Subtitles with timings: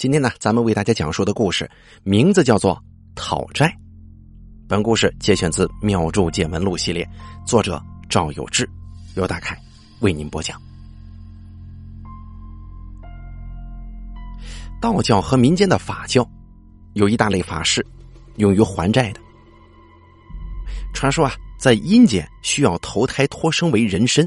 [0.00, 1.70] 今天呢，咱们为大家讲述的故事
[2.04, 2.74] 名字叫做
[3.14, 3.66] 《讨债》。
[4.66, 7.06] 本故事节选自《妙著见闻录》系列，
[7.46, 8.66] 作者赵有志，
[9.14, 9.54] 由大凯
[10.00, 10.58] 为您播讲。
[14.80, 16.26] 道教和民间的法教
[16.94, 17.86] 有一大类法事，
[18.36, 19.20] 用于还债的。
[20.94, 24.26] 传说啊，在阴间需要投胎托生为人身，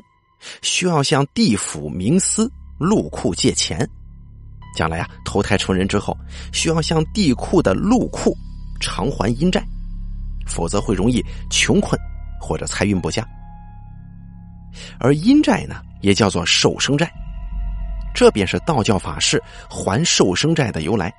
[0.61, 2.47] 需要向地府、冥司、
[2.77, 3.89] 禄库借钱。
[4.73, 6.17] 将来啊，投胎成人之后，
[6.51, 8.35] 需要向地库的禄库
[8.79, 9.63] 偿还阴债，
[10.47, 11.99] 否则会容易穷困
[12.41, 13.25] 或者财运不佳。
[14.99, 17.11] 而阴债呢，也叫做寿生债，
[18.15, 21.13] 这便是道教法事还寿生债的由来。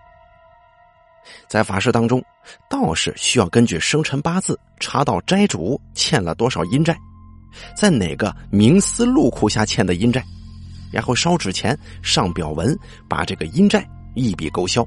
[1.48, 2.22] 在法事当中，
[2.68, 6.96] 道士需要根据生辰八字查到斋主欠了多少阴债，
[7.76, 10.22] 在哪个冥司禄库下欠的阴债。
[10.94, 13.84] 然后烧纸钱、上表文，把这个阴债
[14.14, 14.86] 一笔勾销。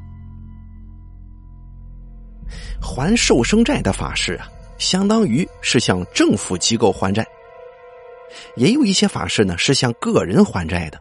[2.82, 4.48] 还寿生债的法事啊，
[4.78, 7.28] 相当于是向政府机构还债。
[8.56, 10.98] 也有一些法事呢，是向个人还债的。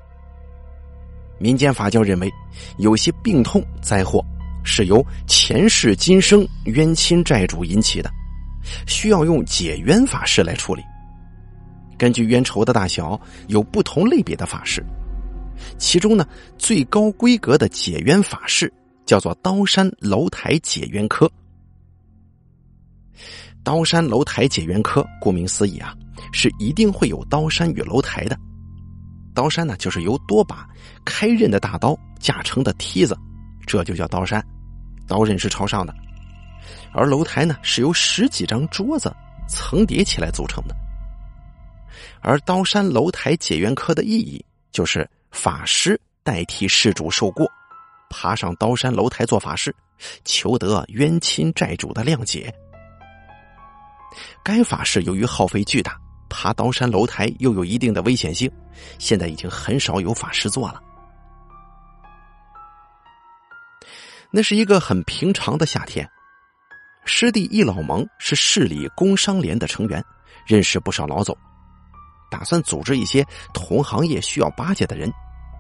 [1.38, 2.28] 民间法教认为，
[2.78, 4.20] 有些病痛灾祸
[4.64, 8.10] 是由前世今生冤亲债主引起的，
[8.88, 10.82] 需要用解冤法事来处理。
[11.96, 14.84] 根据冤仇的大小，有不同类别的法事。
[15.78, 16.26] 其中呢，
[16.58, 18.72] 最高规格的解冤法事
[19.04, 21.30] 叫做刀山楼台解冤科。
[23.62, 25.94] 刀山楼台解冤科，顾名思义啊，
[26.32, 28.38] 是一定会有刀山与楼台的。
[29.34, 30.68] 刀山呢，就是由多把
[31.04, 33.16] 开刃的大刀架成的梯子，
[33.66, 34.44] 这就叫刀山，
[35.06, 35.94] 刀刃是朝上的。
[36.92, 39.12] 而楼台呢，是由十几张桌子
[39.48, 40.74] 层叠起来组成的。
[42.20, 45.08] 而刀山楼台解冤科的意义就是。
[45.30, 47.46] 法师代替事主受过，
[48.08, 49.74] 爬上刀山楼台做法事，
[50.24, 52.52] 求得冤亲债主的谅解。
[54.42, 58.50] 该法事由于耗费巨大，爬刀山楼台又有一定的危险性，
[58.98, 60.82] 现在已经很少有法师做了。
[64.30, 66.08] 那是一个很平常的夏天，
[67.04, 70.02] 师弟易老蒙是市里工商联的成员，
[70.46, 71.36] 认识不少老总。
[72.28, 73.24] 打算组织一些
[73.54, 75.12] 同行业需要巴结的人，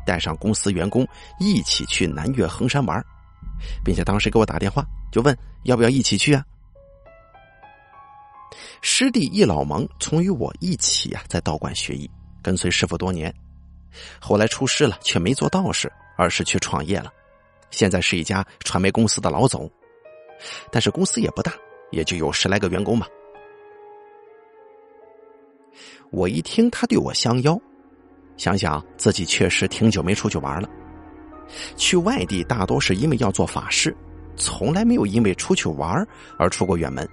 [0.06, 1.06] 带上公司员工
[1.38, 3.04] 一起去南岳衡山玩，
[3.84, 6.42] 并且当时给我打电话，就问要不要一起去啊？
[8.80, 12.08] 师弟易老蒙从与我一起啊，在道观学艺，
[12.40, 13.34] 跟随师傅多年，
[14.20, 17.12] 后来出师了，却没做道士，而是去创业了，
[17.70, 19.68] 现在是一家传媒公司的老总，
[20.70, 21.52] 但是公司也不大，
[21.90, 23.08] 也就有十来个员工吧。
[26.12, 27.60] 我一听他对我相邀，
[28.36, 30.68] 想想自己确实挺久没出去玩了。
[31.76, 33.96] 去外地大多是因为要做法事，
[34.36, 36.06] 从来没有因为出去玩
[36.38, 37.08] 而出过远门。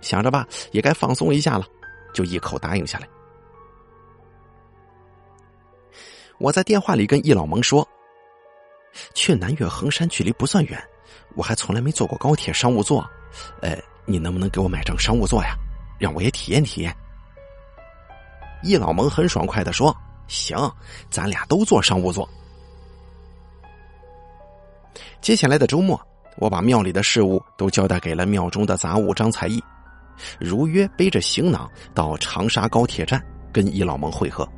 [0.00, 1.66] 想着吧，也该放松一下了，
[2.14, 3.08] 就一口答应下来。
[6.38, 7.86] 我在电话里跟易老蒙说
[9.14, 10.78] ：“去南岳衡山距离不算远，
[11.34, 13.08] 我还从来没坐过高铁商务座，
[13.62, 15.56] 呃，你能不能给我买张商务座呀？
[15.98, 16.94] 让我也体验体验。”
[18.62, 19.96] 易老蒙很爽快的说
[20.28, 20.56] ：“行，
[21.10, 22.28] 咱俩都坐商务座。”
[25.20, 26.00] 接下来的周末，
[26.36, 29.62] 我把庙里的事务都交代给了庙中的杂物张才艺，
[30.38, 33.20] 如约背着行囊到长沙高铁站
[33.52, 34.48] 跟易老蒙会合。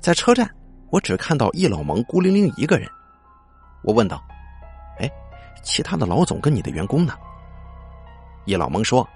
[0.00, 0.48] 在车站，
[0.90, 2.88] 我只看到易老蒙孤零零一个人。
[3.82, 4.22] 我问道
[5.00, 5.10] ：“哎，
[5.62, 7.14] 其他的老总跟你的员工呢？”
[8.44, 9.08] 易老蒙说。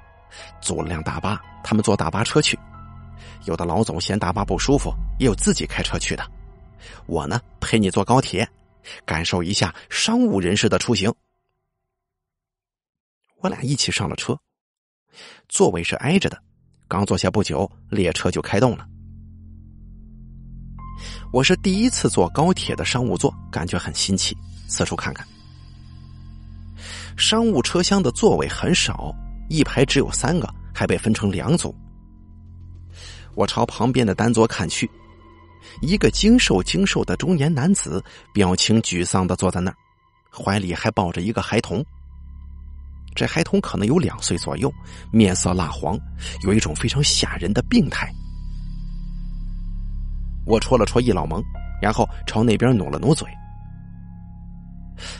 [0.61, 2.59] 租了辆大巴，他们坐大巴车去。
[3.47, 6.31] 有的老总嫌大巴不舒服，也有自己开车去的。
[7.07, 8.49] 我呢，陪你坐高铁，
[9.05, 11.13] 感受一下商务人士的出行。
[13.41, 14.39] 我俩一起上了车，
[15.49, 16.43] 座位是挨着的。
[16.89, 18.87] 刚坐下不久，列车就开动了。
[21.33, 24.37] 我是第一次坐高铁的商务座，感觉很新奇，
[24.69, 25.27] 四处看看。
[27.17, 29.15] 商务车厢的座位很少。
[29.49, 31.73] 一排只有三个，还被分成两组。
[33.37, 34.91] 我朝旁边的单座看去，
[35.83, 38.03] 一个精瘦精瘦的中年男子，
[38.33, 39.77] 表情沮丧的坐在那儿，
[40.33, 41.85] 怀里还抱着一个孩童。
[43.15, 44.73] 这孩童可能有两岁左右，
[45.13, 45.99] 面色蜡黄，
[46.45, 48.11] 有一种非常吓人的病态。
[50.47, 51.43] 我戳了戳易老蒙，
[51.81, 53.29] 然后朝那边努了努嘴。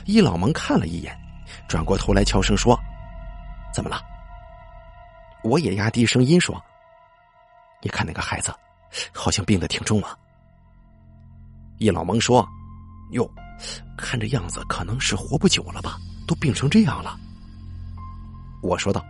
[0.05, 1.15] 易老蒙看了一眼，
[1.67, 2.79] 转过头来悄声说
[3.73, 4.01] ：“怎么了？”
[5.43, 6.59] 我也压低声音说
[7.81, 8.53] ：“你看那个孩子，
[9.13, 10.17] 好像病得挺重啊。”
[11.79, 12.47] 易老蒙说
[13.11, 13.29] ：“哟，
[13.97, 15.97] 看这样子可能是活不久了吧？
[16.27, 17.17] 都病成这样了。
[18.61, 19.05] 我说道：“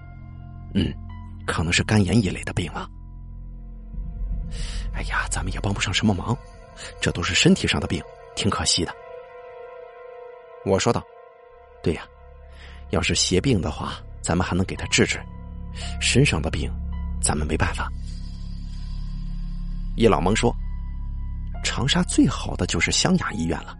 [0.75, 0.93] 嗯，
[1.45, 2.89] 可能是肝炎一类的病啊。”
[4.93, 6.37] 哎呀，咱们也帮不上什么忙，
[6.99, 8.03] 这都是身体上的病，
[8.35, 8.93] 挺可惜的。
[10.65, 11.01] 我说道
[11.81, 12.03] ：“对呀，
[12.89, 15.19] 要是邪病的话，咱们还能给他治治；
[16.01, 16.69] 身上的病，
[17.21, 17.89] 咱们没办法。”
[19.97, 20.55] 叶老蒙说
[21.63, 23.75] ：“长沙最好的就是湘雅医院了，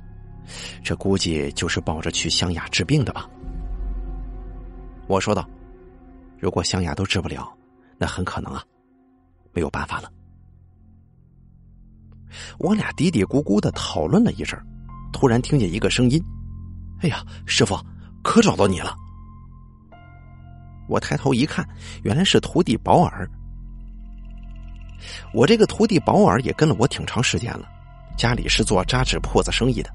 [0.84, 3.30] 这估计就是抱着去湘雅治病的吧？”
[5.08, 5.48] 我说道
[6.40, 7.56] ：“如果湘雅都治不了，
[8.00, 8.64] 那很可能啊，
[9.54, 10.10] 没有办法了。”
[12.58, 14.60] 我俩嘀嘀咕咕的讨论了一阵
[15.14, 16.22] 突然听见一个声音
[17.02, 17.80] ：“哎呀，师傅，
[18.24, 18.96] 可找到你了！”
[20.90, 21.68] 我抬头一看，
[22.04, 23.30] 原来是徒弟保尔。
[25.34, 27.68] 我这个徒弟保尔也跟了我挺长时间了，
[28.18, 29.90] 家里是做扎纸铺子生意的。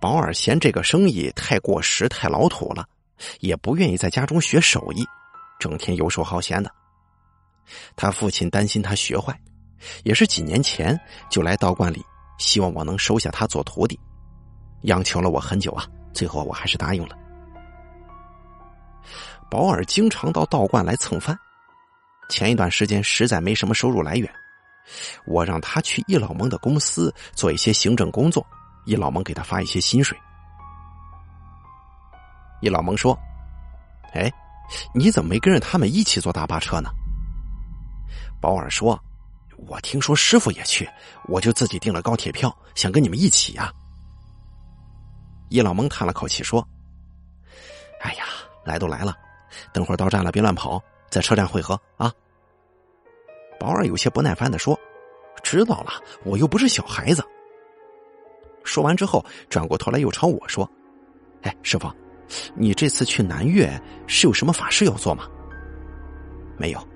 [0.00, 2.84] 保尔嫌这个生意太过时、太老土了，
[3.40, 5.04] 也不愿意在家中学手艺，
[5.58, 6.70] 整天游手好闲的。
[7.96, 9.38] 他父亲担心他学坏。
[10.02, 10.98] 也是几年前
[11.30, 12.04] 就来道观里，
[12.36, 13.96] 希望我能收下他做徒弟，
[14.82, 17.16] 央求了我很久啊，最后我还是答应了。
[19.48, 21.38] 保尔经常到道观来蹭饭，
[22.28, 24.30] 前一段时间实在没什么收入来源，
[25.24, 28.46] 我让他去易老蒙的公司做一些行政工作，
[28.84, 30.16] 易老蒙给他发一些薪水。
[32.60, 33.18] 易老蒙说
[34.14, 34.32] ：“哎，
[34.94, 36.90] 你怎么没跟着他们一起坐大巴车呢？”
[38.40, 38.98] 保尔说。
[39.66, 40.88] 我听说师傅也去，
[41.24, 43.72] 我就自己订了高铁票，想跟你们一起呀。
[45.48, 46.64] 易老蒙叹了口气说
[48.00, 48.24] ：“哎呀，
[48.64, 49.16] 来都来了，
[49.72, 50.80] 等会儿到站了别乱跑，
[51.10, 52.12] 在车站汇合啊。”
[53.58, 54.78] 宝儿有些不耐烦的说
[55.42, 55.92] ：“知道了，
[56.24, 57.24] 我又不是小孩子。”
[58.64, 60.70] 说完之后，转过头来又朝我说
[61.42, 61.90] ：“哎，师傅，
[62.54, 65.28] 你这次去南岳是有什么法事要做吗
[66.58, 66.88] ？”“没有，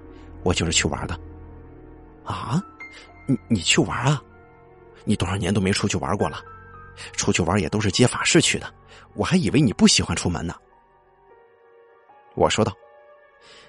[0.42, 1.18] 我就是去玩的。”
[2.24, 2.62] 啊，
[3.26, 4.22] 你你去玩啊？
[5.04, 6.38] 你多少年都没出去玩过了，
[7.14, 8.72] 出去玩也都是接法事去的，
[9.14, 10.54] 我还以为你不喜欢出门呢。
[12.36, 12.72] 我说道：“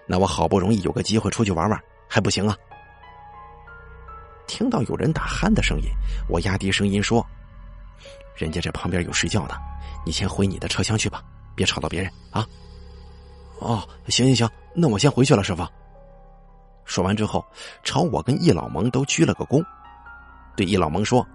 [0.05, 2.55] 那我好不容易有个机会出去玩玩，还不行啊？”
[4.47, 5.89] 听到有人打鼾的声音，
[6.27, 7.25] 我压低声音说
[8.35, 9.55] ：“人家这旁边有睡觉的，
[10.05, 11.23] 你先回你的车厢去吧，
[11.55, 12.45] 别吵到别人啊。”
[13.59, 15.65] 哦，行行行，那我先回去了，师傅。
[16.83, 17.43] 说完之后，
[17.83, 19.63] 朝我跟易老蒙都鞠了个躬，
[20.57, 21.25] 对易老蒙说：“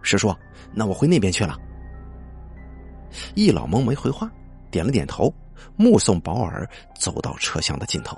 [0.00, 0.32] 师叔，
[0.72, 1.58] 那我回那边去了。”
[3.34, 4.30] 易老蒙没回话，
[4.76, 5.34] 点了点头，
[5.74, 8.14] 目送保尔走到车厢的尽头。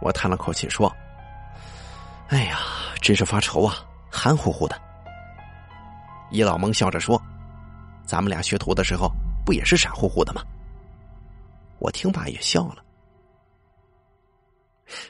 [0.00, 0.92] 我叹了口气说
[2.26, 2.58] ：“哎呀，
[3.00, 3.76] 真是发愁啊，
[4.10, 4.76] 憨乎乎的。”
[6.32, 7.22] 伊老蒙笑着说
[8.04, 9.08] ：“咱们俩学徒的时候，
[9.46, 10.42] 不也是傻乎乎的吗？”
[11.78, 12.82] 我听罢也笑了。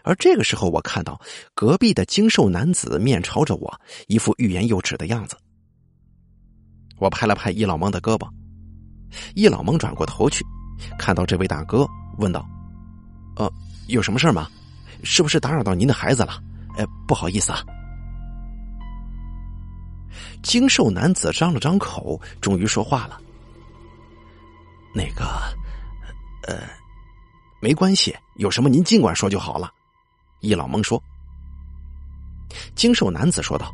[0.04, 1.18] 而这个时候，我看到
[1.54, 5.38] 隔壁的精瘦男子面朝着我，一副欲言又止的样子。
[6.98, 8.28] 我拍了拍易老蒙的胳膊，
[9.34, 10.44] 易老蒙转过头去，
[10.98, 11.86] 看到这位大哥，
[12.18, 12.44] 问道
[13.36, 13.50] ：“呃，
[13.88, 14.48] 有什么事吗？
[15.04, 16.42] 是不是打扰到您的孩子了？
[16.76, 17.62] 哎，不好意思啊。”
[20.42, 23.20] 精瘦男子张了张口，终于说话了
[24.94, 25.24] ：“那个，
[26.48, 26.66] 呃。”
[27.62, 29.72] 没关系，有什么您尽管说就好了。
[30.40, 31.00] 易老蒙说。
[32.74, 33.72] 精瘦男子说道：“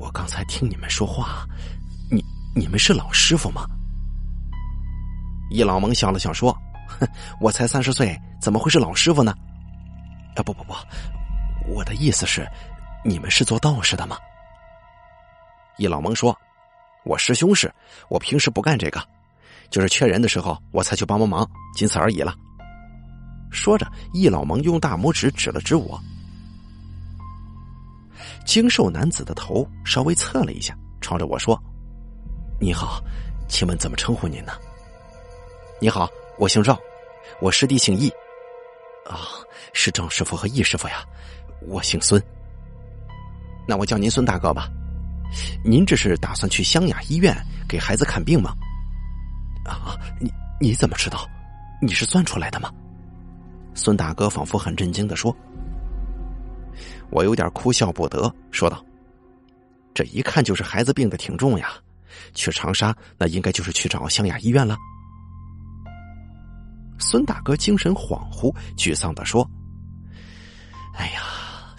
[0.00, 1.46] 我刚才听你们说话，
[2.10, 2.24] 你
[2.56, 3.68] 你们是老师傅吗？”
[5.50, 6.52] 易老蒙笑了笑说
[7.00, 7.08] ：“哼，
[7.40, 9.34] 我才三十岁，怎么会是老师傅呢？
[10.36, 10.74] 啊，不不不，
[11.66, 12.46] 我的意思是，
[13.04, 14.16] 你们是做道士的吗？”
[15.78, 16.36] 易老蒙说
[17.04, 17.72] ：“我师兄是，
[18.08, 19.02] 我平时不干这个。”
[19.70, 22.34] 就是缺人的时候，我才去帮帮忙，仅此而已了。
[23.50, 26.00] 说着，易老蒙用大拇指指了指我。
[28.46, 31.62] 精瘦男子的头稍微侧了一下，朝着我说
[32.58, 33.02] ：“你好，
[33.46, 34.52] 请问怎么称呼您呢
[35.80, 36.76] ？”“你好，我姓赵，
[37.40, 38.10] 我师弟姓易。
[39.06, 39.30] ”“啊，
[39.72, 41.04] 是赵师傅和易师傅呀，
[41.68, 42.20] 我姓孙。
[43.64, 44.68] ”“那我叫您孙大哥吧。
[45.64, 47.32] 您这是打算去湘雅医院
[47.68, 48.52] 给孩子看病吗？”
[49.64, 49.96] 啊！
[50.20, 51.24] 你你怎么知道？
[51.80, 52.72] 你是算出来的吗？
[53.74, 55.34] 孙大哥仿佛很震惊的说
[57.10, 58.84] ：“我有点哭笑不得，说道
[59.94, 61.74] ：‘这一看就是孩子病的挺重呀，
[62.34, 64.76] 去长沙那应该就是去找湘雅医院了。’”
[66.98, 69.48] 孙大哥精神恍惚，沮丧的说
[70.94, 71.22] ：“哎呀，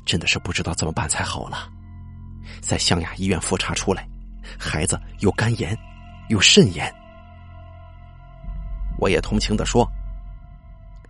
[0.05, 1.69] 真的是不知道怎么办才好了。
[2.61, 4.07] 在湘雅医院复查出来，
[4.57, 5.77] 孩子有肝炎，
[6.29, 6.93] 有肾炎。
[8.97, 9.89] 我也同情的说：“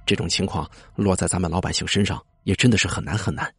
[0.06, 3.52] 这种情况落在咱们老百姓身上，也真的是很难很难。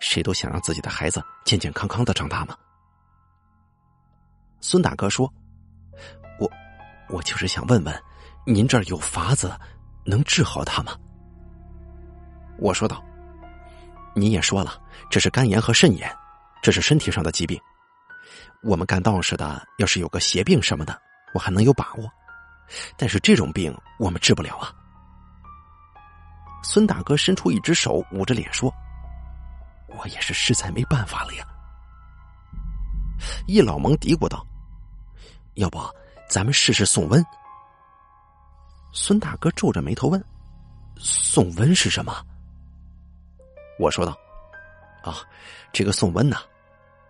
[0.00, 2.56] 谁都想让自己的孩子健健康康的长大嘛。”
[4.60, 5.32] 孙大哥说
[6.40, 6.50] ：“我，
[7.10, 8.02] 我就是想问问，
[8.46, 9.58] 您这儿有法子
[10.04, 10.96] 能治好他吗？”
[12.58, 13.02] 我说道
[14.14, 16.08] ：“您也说了，这是肝炎和肾炎，
[16.62, 17.60] 这是身体上的疾病。
[18.62, 20.96] 我们干道士的，要是有个邪病什么的，
[21.34, 22.10] 我还能有把握。
[22.96, 24.72] 但是这种病，我们治不了啊。”
[26.62, 28.72] 孙大哥伸出一只手，捂着脸说
[29.98, 31.46] ：“我也是实在没办法了呀。”
[33.46, 34.46] 易老蒙嘀咕道
[35.54, 35.78] ：“要不
[36.28, 37.22] 咱们试试送温？”
[38.96, 40.24] 孙大哥皱着眉头问
[40.96, 42.24] ：“送温是什么？”
[43.80, 44.16] 我说道
[45.02, 45.18] ：“啊，
[45.72, 46.36] 这个送温呐，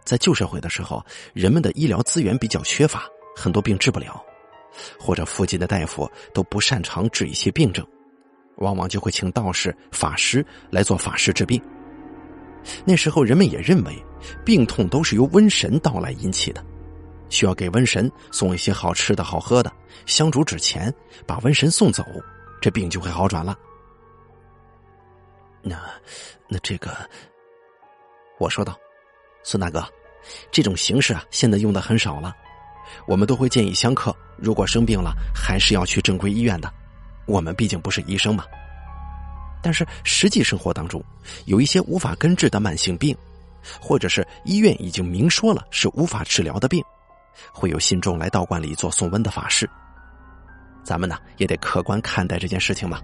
[0.02, 3.04] 在旧社会的时候，人们的医疗资源比较缺乏，
[3.36, 4.24] 很多病治不了，
[4.98, 7.86] 或者附近的大夫都不擅长治一些病症，
[8.56, 11.62] 往往就会请道士、法师来做法事治病。
[12.86, 14.02] 那时候人们也认为，
[14.42, 16.64] 病痛都是由瘟神到来引起的，
[17.28, 19.72] 需要给瘟神送一些好吃的好喝的，
[20.06, 20.92] 香烛纸钱，
[21.26, 22.04] 把瘟神送走，
[22.60, 23.56] 这病就会好转了。”
[25.62, 25.80] 那，
[26.46, 26.94] 那这个，
[28.38, 28.76] 我说道，
[29.42, 29.82] 孙大哥，
[30.50, 32.34] 这种形式啊，现在用的很少了。
[33.06, 36.70] 我们都会建议香客，如果生病了，还是要去正规医院的。
[37.26, 38.44] 我们毕竟不是医生嘛。
[39.62, 41.02] 但是实际生活当中，
[41.46, 43.16] 有一些无法根治的慢性病，
[43.80, 46.84] 或者是医院已经明说了是无法治疗的病，
[47.52, 49.68] 会有信众来道观里做送温的法事。
[50.82, 53.00] 咱们呢，也得客观看待这件事情嘛。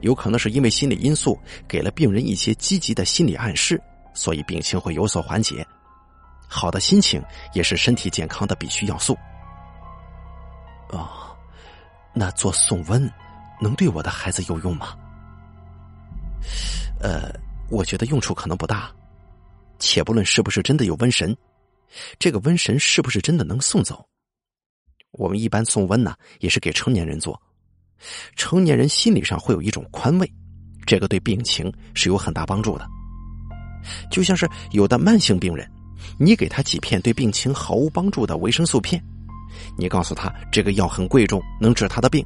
[0.00, 1.38] 有可能是因为心理因素
[1.68, 3.80] 给了病人一些积极的心理暗示，
[4.14, 5.66] 所以病情会有所缓解。
[6.48, 7.22] 好的心情
[7.54, 9.16] 也是身体健康的必须要素。
[10.88, 11.08] 哦，
[12.12, 13.08] 那做送温
[13.60, 14.94] 能对我的孩子有用吗？
[17.00, 17.32] 呃，
[17.70, 18.90] 我觉得用处可能不大。
[19.78, 21.34] 且不论是不是真的有瘟神，
[22.18, 24.06] 这个瘟神是不是真的能送走？
[25.12, 27.40] 我们一般送温呢，也是给成年人做。
[28.36, 30.32] 成年人心理上会有一种宽慰，
[30.86, 32.86] 这个对病情是有很大帮助的。
[34.10, 35.70] 就像是有的慢性病人，
[36.18, 39.02] 你给他几片对病情毫无帮助的维生素片，
[39.76, 42.24] 你告诉他这个药很贵重，能治他的病，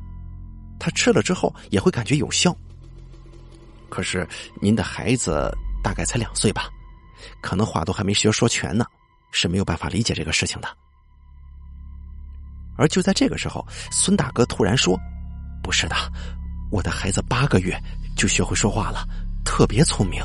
[0.79, 2.57] 他吃了之后也会感觉有效。
[3.89, 4.29] 可是
[4.61, 5.51] 您的孩子
[5.83, 6.69] 大概才两岁吧，
[7.41, 8.85] 可能话都还没学说全呢，
[9.35, 10.69] 是没有办法理解这个事情的。
[12.79, 14.99] 而就在这个时候，孙大哥突然说。
[15.63, 15.97] 不是的，
[16.71, 17.75] 我的孩子八个月
[18.15, 19.09] 就学会说话了，
[19.47, 20.23] 特别聪明。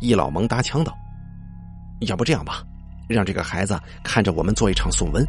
[0.00, 0.96] 易老蒙搭腔道
[2.08, 2.64] ：“要不这样吧，
[3.06, 5.22] 让这个孩子看着我们做一场送温。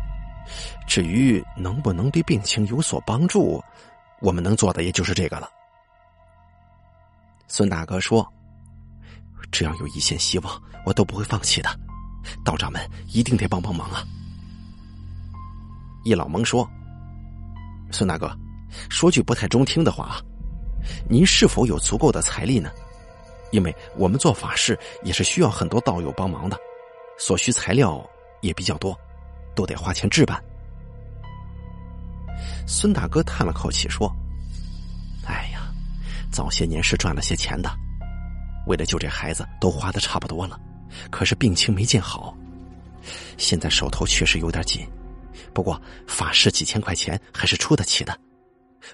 [0.88, 3.62] 至于能不能对病情有所帮助，
[4.22, 5.50] 我们能做的也就是这个了。”
[7.50, 8.26] 孙大哥说
[9.52, 11.70] ：“只要有一线希望，我都不会放弃的。
[12.44, 14.04] 道长们一定得帮帮忙啊！”
[16.04, 16.68] 易老蒙说。
[17.92, 18.32] 孙大哥，
[18.90, 20.22] 说句不太中听的话啊，
[21.10, 22.72] 您是否有足够的财力呢？
[23.52, 26.58] 因为我们做法事也是需要很多道友帮忙的，
[27.20, 28.02] 所需材料
[28.40, 28.98] 也比较多，
[29.54, 30.42] 都得花钱置办。
[32.66, 34.10] 孙大哥叹了口气说
[35.28, 35.70] ：“哎呀，
[36.32, 37.70] 早些年是赚了些钱的，
[38.68, 40.58] 为了救这孩子，都花的差不多了，
[41.10, 42.36] 可是病情没见好，
[43.38, 44.88] 现在手头确实有点紧。”
[45.54, 48.18] 不过法师几千块钱还是出得起的，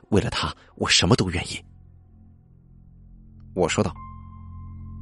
[0.09, 1.63] 为了他，我什么都愿意。
[3.53, 3.93] 我说道：“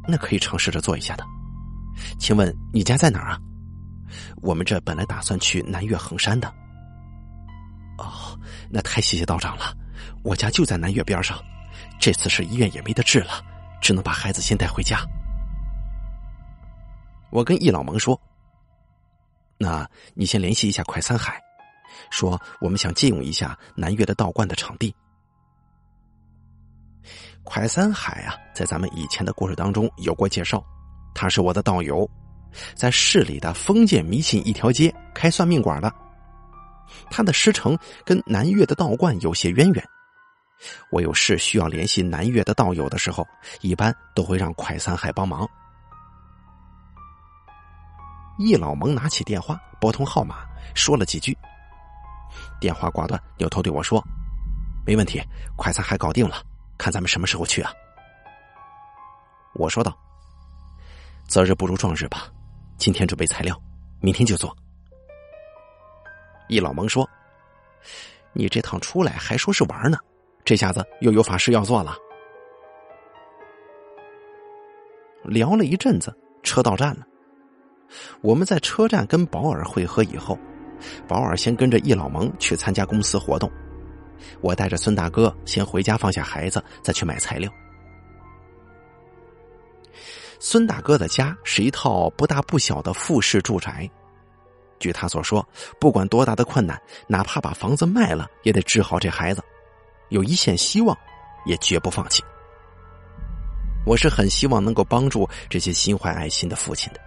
[0.08, 1.25] 那可以尝试着做一下的。
[2.20, 3.40] 请问你家在哪儿啊？
[4.42, 6.54] 我们这本来打算去南岳衡山的。
[7.98, 8.38] 哦，
[8.70, 9.74] 那太谢谢道长了，
[10.24, 11.42] 我家就在南岳边上。
[12.00, 13.42] 这次是医院也没得治了，
[13.82, 15.06] 只能把孩子先带回家。”
[17.36, 18.18] 我跟易老蒙说。
[19.58, 21.38] 那你先联系一下快三海，
[22.10, 24.96] 说我们想借用一下南岳的道观的场地。
[27.44, 30.63] 快三海啊，在咱们以前的故事当中有过介绍，
[31.13, 32.10] 他是我的道友，
[32.74, 35.94] 在市里的封建迷信一条街开算命馆的，
[37.10, 39.86] 他的师承跟南岳的道观有些渊源。
[40.89, 43.27] 我有事需要联系南岳的道友的时候，
[43.60, 45.46] 一般都会让快三海帮忙。
[48.38, 51.38] 易老蒙拿起电话，拨通号码，说了几句。
[52.60, 54.04] 电话挂断，扭头对我说
[54.86, 55.22] ：“没问题，
[55.56, 56.44] 快餐还搞定了，
[56.77, 57.72] 看咱们什么时候去啊？”
[59.56, 59.98] 我说道
[61.27, 62.27] ：“择日不如撞日吧，
[62.77, 63.60] 今天准备材料，
[64.01, 64.56] 明天就做。
[66.50, 67.10] 易老蒙说
[68.34, 69.98] ：“你这趟出来还说是玩呢，
[70.44, 71.96] 这下子又有法事要做了。”
[75.24, 77.08] 聊了一阵子，车到站了。
[78.22, 80.38] 我们在车站跟保尔会合以后，
[81.08, 83.51] 保尔先跟着易老蒙去参加公司活动，
[84.42, 87.51] 我带着孙大哥先回家放下孩子，再去买材料。
[90.39, 93.89] 孙大哥的家是一套不大不小的复式住宅。
[94.77, 95.48] 据他所说，
[95.80, 99.42] 不管多大的困难，哪怕把房子卖了，也得治好这孩子。
[100.10, 100.96] 有一线希望，
[101.46, 102.22] 也绝不放弃。
[103.86, 107.00] 我是很希望能够帮助这些心怀爱心的父亲的，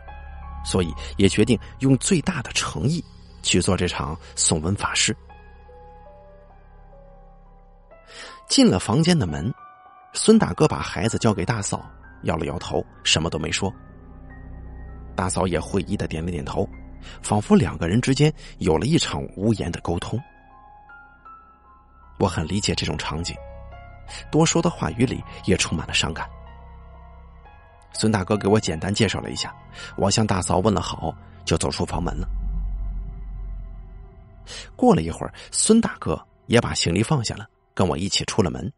[0.64, 3.04] 所以也决定用最大的诚意
[3.42, 5.16] 去做这场送文法事。
[8.48, 9.52] 进了房间的门，
[10.12, 11.84] 孙大哥把孩子交给大嫂。
[12.24, 13.72] 摇了摇头，什么都没说。
[15.14, 16.68] 大嫂也会意的点了点头，
[17.22, 20.20] 仿佛两个人之间有了一场无言的沟通。
[22.18, 23.36] 我很理解这种场景，
[24.32, 26.28] 多说的话语里也充满了伤感。
[27.92, 29.54] 孙大哥给我简单介绍了一下，
[29.96, 31.14] 我向大嫂问了好，
[31.44, 32.28] 就走出房门了。
[34.76, 38.72] 过了一会儿，孙大哥也把行李放下了，跟我一起出了门。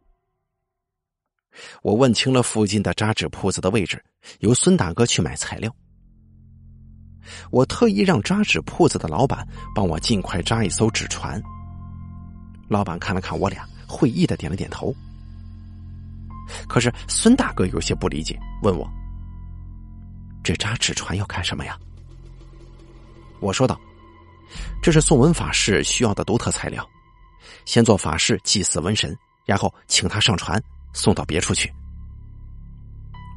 [1.82, 4.02] 我问清了附近的扎纸铺子的位置，
[4.38, 5.74] 由孙大哥去买材料。
[7.50, 11.40] 我特意让扎纸铺子的老板帮我尽快扎一艘纸船。
[12.68, 14.94] 老板看了看我俩，会意的点了点头。
[16.68, 18.88] 可是孙大哥有些不理解，问我
[20.42, 21.78] ：“这扎纸船要干什么呀？”
[23.40, 23.80] 我说道
[24.82, 26.88] ：“这是送文法事需要的独特材料，
[27.64, 31.72] 先做法事祭祀瘟神，然后请他上船。”送到别处去。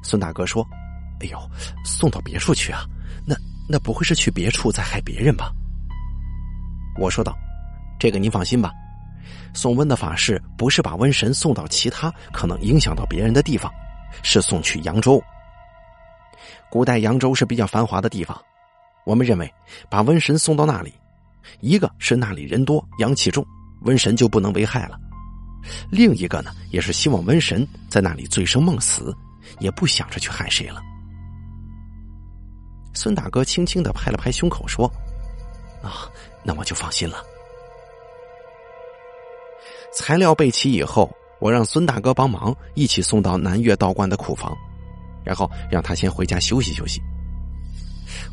[0.02, 0.68] 孙大哥说
[1.22, 1.38] ：“哎呦，
[1.86, 2.84] 送到别处去啊？
[3.28, 3.36] 那
[3.70, 5.52] 那不会是去别处再害别人吧？”
[6.98, 7.38] 我说道
[8.00, 8.72] ：“这个您放心吧，
[9.54, 13.72] 送瘟的法事不是把瘟神送到其他可能影响到别人的地方，
[14.24, 15.24] 是送去扬州。
[16.74, 18.36] 古代扬州是比较繁华的地方，
[19.06, 19.54] 我们认为
[19.92, 20.92] 把瘟神送到那里，
[21.60, 23.46] 一个是那里人多阳气重，
[23.84, 24.98] 瘟神就不能危害了。”
[25.92, 29.16] 另一个呢，也是希望瘟神在那里醉生梦死，
[29.60, 30.82] 也不想着去害谁了。
[32.96, 34.92] 孙大哥轻轻的拍了拍胸口说
[35.84, 36.10] ：“啊，
[36.42, 37.24] 那我就放心了。”
[39.94, 44.58] 材料备齐以后，我让孙大哥帮忙一起送到南岳道观的库房，
[45.24, 47.02] 然后让他先回家休息休息。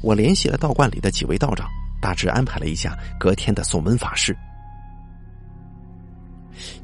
[0.02, 1.68] 我联系了道观里的几位道长，
[2.00, 4.36] 大致安排了一下隔天的送门法事。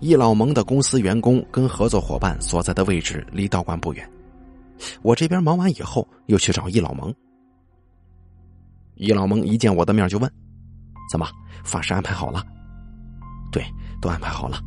[0.01, 4.09] 易老蒙的公司员工跟合作伙伴所在的位置离道观不远，
[5.03, 7.15] 我这边忙完以后又去找易老蒙。
[8.95, 10.33] 易老蒙一见我的面就问
[11.11, 11.29] ：“怎么
[11.63, 12.43] 法事安排好了
[13.53, 13.63] ？”“对，
[14.01, 14.59] 都安排好了。”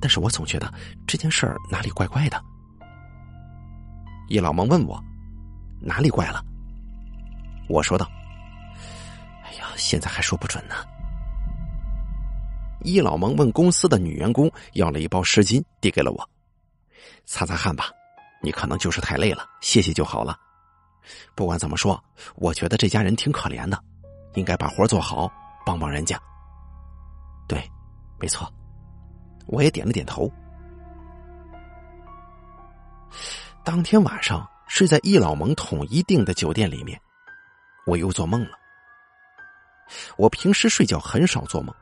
[0.00, 0.72] 但是我总觉得
[1.06, 2.42] 这件事儿哪里怪怪的。
[4.32, 4.98] 易老蒙问我
[5.78, 6.42] ：“哪里怪了？”
[7.68, 8.10] 我说道
[9.44, 10.74] ：“哎呀，现在还说不准呢。”
[12.80, 16.30] 易老蒙问公司的女员工要了一包湿巾，递给了我，
[17.26, 17.90] 擦擦汗吧，
[18.42, 20.34] 你可能就是太累了，歇歇就好了。
[21.34, 22.02] 不管怎么说，
[22.36, 23.78] 我觉得这家人挺可怜的，
[24.32, 25.30] 应该把活做好，
[25.66, 26.18] 帮帮人家。
[27.46, 27.62] 对，
[28.18, 28.50] 没错，
[29.46, 30.32] 我也点了点头。
[33.64, 37.00] 当天晚上睡在易老蒙统一订的酒店里面，
[37.86, 38.58] 我又做梦了。
[40.16, 41.74] 我平时睡觉很少做梦。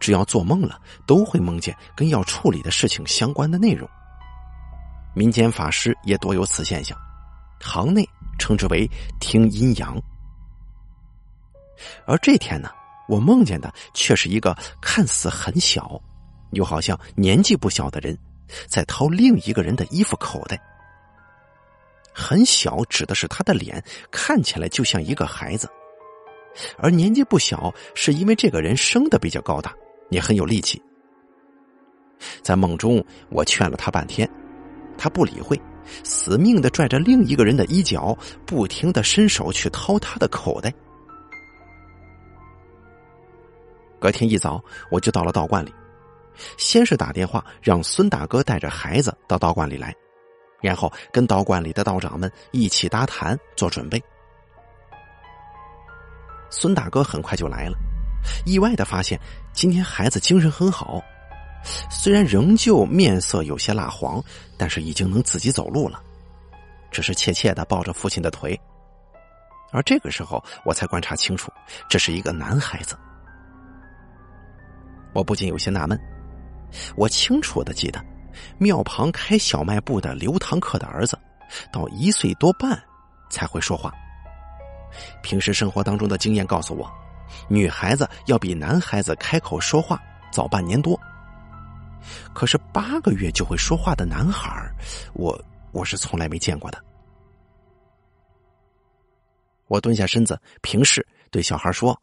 [0.00, 3.88] 只要做梦了，都会梦见跟要处理的事情相关的内容。
[5.14, 6.98] 民间法师也多有此现象，
[7.60, 8.04] 行内
[8.36, 8.88] 称之为
[9.20, 9.96] “听阴阳”。
[12.04, 12.68] 而这天呢，
[13.08, 16.00] 我梦见的却是一个看似很小，
[16.50, 18.18] 又好像年纪不小的人，
[18.66, 20.60] 在掏另一个人的衣服口袋。
[22.12, 25.68] 很小指的是他的脸看起来就像一个孩子。
[26.76, 29.72] 而年纪不小，是因为这个人生的比较高大，
[30.10, 30.82] 也很有力气。
[32.42, 34.28] 在梦中，我劝了他半天，
[34.98, 35.58] 他不理会，
[36.02, 40.72] 死命的拽着另一个人的衣角，不停的伸手去掏他的口袋。
[44.00, 45.72] 隔天一早，我就到了道观里，
[46.56, 49.94] 先是打电话让孙大哥带着孩子到道观里来，
[50.60, 54.02] 然后跟道观里的道长们一起搭谈做准备。
[56.50, 57.78] 孙大哥很快就来了，
[58.44, 59.20] 意外的发现
[59.52, 61.02] 今天孩子精神很好，
[61.90, 64.22] 虽然仍旧面色有些蜡黄，
[64.58, 66.02] 但是已经能自己走路了，
[66.90, 68.58] 只是怯怯的抱着父亲的腿。
[69.72, 71.52] 而这个时候，我才观察清楚，
[71.88, 72.98] 这是一个男孩子。
[75.12, 75.96] 我不禁有些纳闷，
[76.96, 78.04] 我清楚的记得，
[78.58, 81.18] 庙旁开小卖部的刘堂客的儿子，
[81.72, 82.80] 到一岁多半
[83.30, 83.92] 才会说话。
[85.22, 86.90] 平时生活当中的经验告诉我，
[87.48, 90.98] 女孩子要比男孩子开口说话早半年多。
[92.32, 94.68] 可是八个月就会说话的男孩，
[95.12, 95.38] 我
[95.70, 96.82] 我是从来没见过的。
[99.66, 101.96] 我蹲下身子，平视对小孩说：“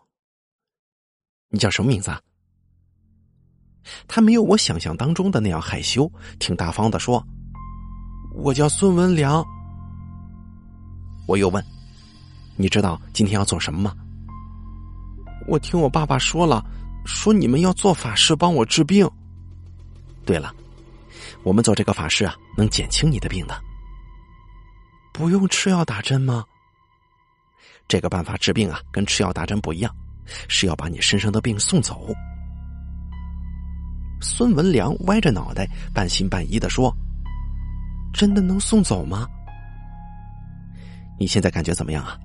[1.50, 2.10] 你叫什么名字？”
[4.08, 7.26] 他没有我想象当中的那样害羞，挺大方的说
[8.36, 9.46] ：“我叫孙文良。”
[11.28, 11.64] 我又问
[12.56, 13.96] ：“你知道今天要做什么吗？”
[15.48, 16.66] 我听我爸爸说了，
[17.06, 19.10] 说你们要做法事帮我治病。
[20.26, 20.54] 对了，
[21.44, 23.58] 我们做这个法事啊，能减轻你的病的。
[25.14, 26.44] 不用吃药打针吗？
[27.88, 29.96] 这个办法治病啊，跟吃药打针不一样，
[30.50, 32.14] 是要把你身上的病送走。
[34.22, 36.96] 孙文良歪着脑袋，半信半疑的说
[38.14, 39.28] ：“真的能送走吗？
[41.20, 42.18] 你现在感觉怎么样啊？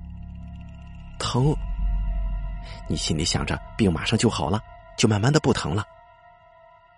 [1.19, 1.55] 疼？
[2.89, 4.59] 你心里想着病马上就好了，
[4.97, 5.83] 就慢慢的不疼了。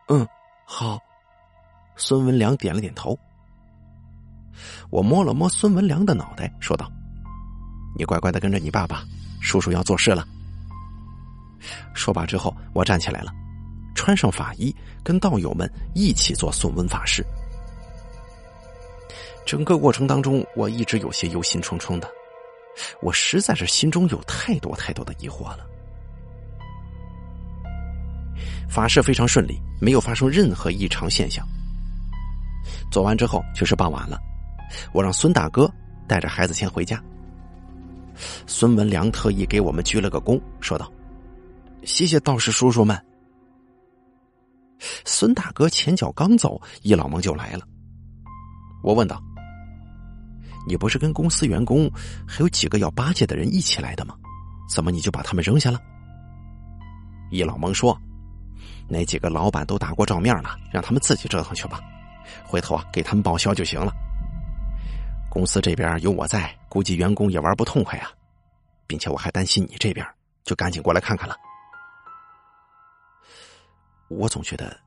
[0.07, 0.27] 嗯。”
[0.67, 0.99] 好，
[1.95, 3.15] 孙文良点了点头。
[4.89, 6.91] 我摸了摸孙文良的脑袋，说道
[7.95, 9.03] ：“你乖乖的跟着你爸爸，
[9.41, 10.25] 叔叔要做事了。”
[11.93, 13.31] 说罢之后，我站起来了，
[13.95, 17.25] 穿上法衣，跟道友们一起做送温法事。
[19.45, 22.07] 整个过程当中，我一直有些忧心忡忡的，
[23.01, 25.65] 我实在是心中有太多太多的疑惑了。
[28.67, 31.47] 法事非常顺利，没有发生任何异常现象。
[32.91, 34.19] 做完之后就是傍晚了，
[34.91, 35.71] 我让孙大哥
[36.07, 37.01] 带着孩子先回家。
[38.47, 40.91] 孙文良特意给我们鞠了个躬，说道
[41.85, 42.99] ：“谢谢道士叔叔们。”
[45.05, 47.65] 孙大哥前脚刚走，易老蒙就来了。
[48.83, 49.21] 我问道
[50.67, 51.89] ：“你不是跟公司员工
[52.27, 54.15] 还有几个要巴结的人一起来的吗？
[54.69, 55.79] 怎么你就把他们扔下了？”
[57.31, 57.97] 易老蒙说。
[58.87, 61.81] 那几个老板都打过照面了，让他们自己折腾去吧。
[62.43, 63.91] 回头啊，给他们报销就行了。
[65.27, 68.11] 公司这边有我在，估计员工也玩不痛快啊。
[68.85, 70.05] 并且我还担心你这边，
[70.43, 71.35] 就赶紧过来看看了。
[74.07, 74.77] 我总觉得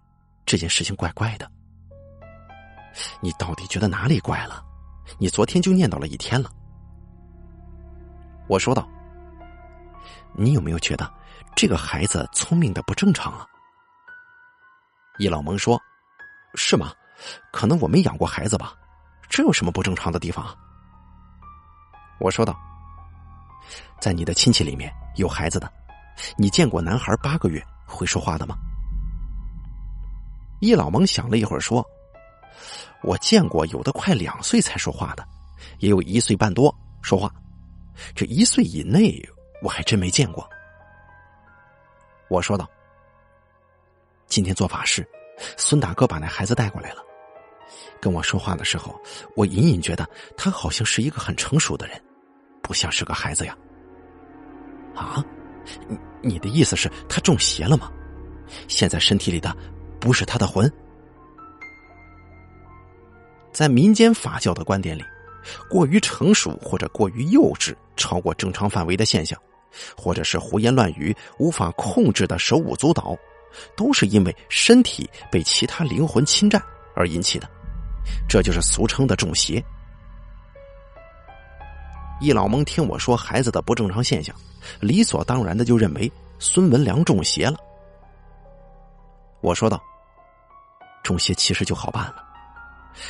[0.46, 1.50] 这件事情怪怪的。
[3.20, 4.64] 你到底觉得哪里怪了？
[5.18, 6.50] 你昨天就念叨了一天了。
[8.48, 8.88] 我说道
[10.34, 11.10] ：“你有没有觉得
[11.54, 13.46] 这个孩子聪明的不正常啊？”
[15.18, 15.80] 易老蒙说
[16.54, 16.92] ：“是吗？
[17.52, 18.74] 可能我没养过孩子吧，
[19.28, 20.46] 这有什么不正常的地方？”
[22.20, 22.58] 我说道
[24.00, 25.72] ：“在你的亲戚里面有孩子的，
[26.36, 28.56] 你见过男孩八个月会说话的吗？”
[30.60, 31.84] 易老蒙想了一会儿说
[33.02, 35.26] ：“我见过有的快两岁才说话的，
[35.78, 37.32] 也有一岁半多说话，
[38.14, 39.22] 这一岁以内
[39.62, 40.48] 我还真没见过。”
[42.28, 42.68] 我说道。
[44.26, 45.08] 今天做法事，
[45.56, 47.02] 孙大哥把那孩子带过来了。
[47.98, 48.94] 跟我说话的时候，
[49.34, 51.98] 我隐隐觉得他好像是一个很成熟的人，
[52.62, 53.56] 不像是个孩子呀。
[54.94, 55.24] 啊，
[55.88, 57.90] 你你的意思是，他中邪了吗？
[58.68, 59.56] 现在身体里的
[59.98, 60.70] 不是他的魂？
[63.52, 65.04] 在民间法教的观点里，
[65.68, 69.38] 过于成熟或者过于幼稚、超过正常范围的现象，
[69.96, 73.16] 或者是胡言乱语、无法控制的手舞足蹈。
[73.74, 76.62] 都是因为身体被其他灵魂侵占
[76.94, 77.48] 而引起的，
[78.28, 79.64] 这就是俗称的中邪。
[82.20, 84.36] 易老蒙听我说孩子的不正常现象，
[84.80, 87.56] 理所当然的就认为孙文良中邪了。
[89.40, 89.80] 我说道
[91.02, 92.24] ：“中邪其实就好办了，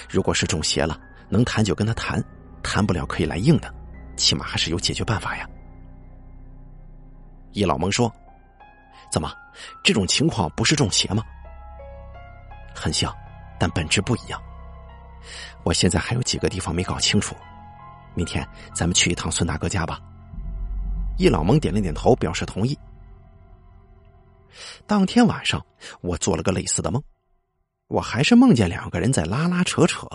[0.09, 2.23] 如果是中邪了，能谈就跟他谈，
[2.62, 3.75] 谈不了可以来硬的，
[4.17, 5.49] 起码还是有解决办法呀。”
[7.53, 8.12] 易老蒙说。
[9.11, 9.33] 怎么，
[9.83, 11.23] 这种情况不是中邪吗？
[12.75, 13.11] 很像，
[13.59, 14.38] 但本质不一样。
[15.64, 17.35] 我现在还有几个地方没搞清楚，
[18.14, 19.99] 明天咱们去一趟孙大哥家吧。
[21.17, 22.79] 易老蒙点了点头，表示同意。
[24.87, 25.64] 当天晚上，
[26.01, 27.03] 我做了个类似的梦，
[27.87, 30.07] 我还是梦见两个人在拉拉扯扯，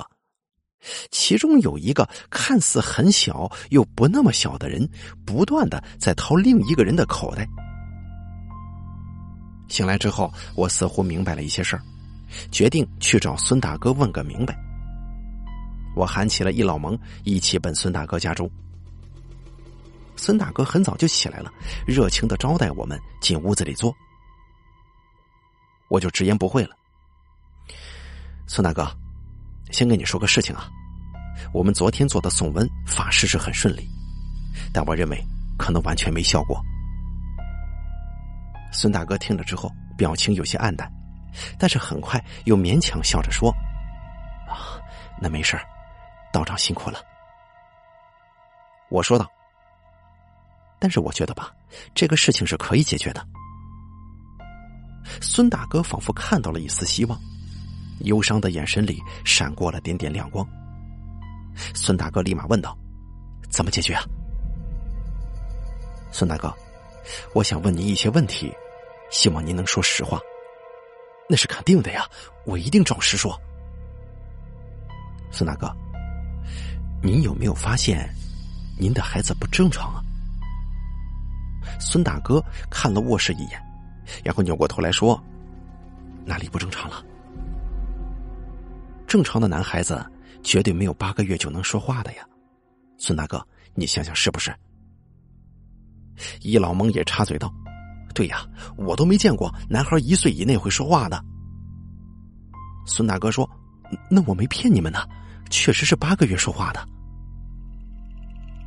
[1.11, 4.89] 其中有一个看似很小又不那么小的人，
[5.25, 7.47] 不断的在掏另一个人的口袋。
[9.69, 11.81] 醒来之后，我似乎明白了一些事儿，
[12.51, 14.55] 决定去找孙大哥问个明白。
[15.95, 18.49] 我喊起了易老蒙，一起奔孙大哥家中。
[20.15, 21.51] 孙大哥很早就起来了，
[21.87, 23.95] 热情的招待我们进屋子里坐。
[25.93, 26.75] 我就直言不讳了
[28.49, 28.83] ：“孙大哥，
[29.69, 30.67] 先跟你说个事情啊，
[31.53, 33.87] 我们昨天做的送温法事是很顺利，
[34.73, 35.23] 但我认为
[35.55, 36.59] 可能完全没效果。”
[38.73, 40.91] 孙大哥听了之后，表情有些黯淡，
[41.59, 43.51] 但是很快又勉强笑着说
[44.49, 44.81] ：“啊，
[45.21, 45.55] 那没事
[46.31, 46.99] 道长辛苦了。”
[48.89, 49.29] 我说道。
[50.79, 51.51] 但是我觉得吧，
[51.93, 53.23] 这个事情是可以解决的。
[55.21, 57.19] 孙大哥仿佛看到了一丝希望，
[57.99, 60.47] 忧伤的眼神里闪过了点点亮光。
[61.73, 62.77] 孙大哥立马问道
[63.49, 64.03] ：“怎么解决啊？”
[66.11, 66.53] 孙大哥，
[67.33, 68.51] 我想问您一些问题，
[69.11, 70.19] 希望您能说实话。
[71.29, 72.07] 那是肯定的呀，
[72.45, 73.39] 我一定照实说。
[75.31, 75.71] 孙大哥，
[77.01, 78.07] 您有没有发现
[78.77, 80.03] 您的孩子不正常啊？
[81.79, 83.59] 孙大哥看了卧室一眼，
[84.23, 85.21] 然后扭过头来说
[86.25, 87.03] ：“哪里不正常了？
[89.07, 90.05] 正常的男孩子
[90.41, 92.25] 绝对没有八个月就能说话的呀！
[92.97, 93.45] 孙大哥，
[93.75, 94.53] 你想想是不是？”
[96.41, 97.53] 易老蒙也插嘴道
[98.13, 98.45] ：“对呀，
[98.75, 101.23] 我都没见过男孩一岁以内会说话的。”
[102.85, 103.49] 孙大哥说
[104.09, 105.07] ：“那我没骗你们呢，
[105.49, 106.87] 确实是八个月说话的。”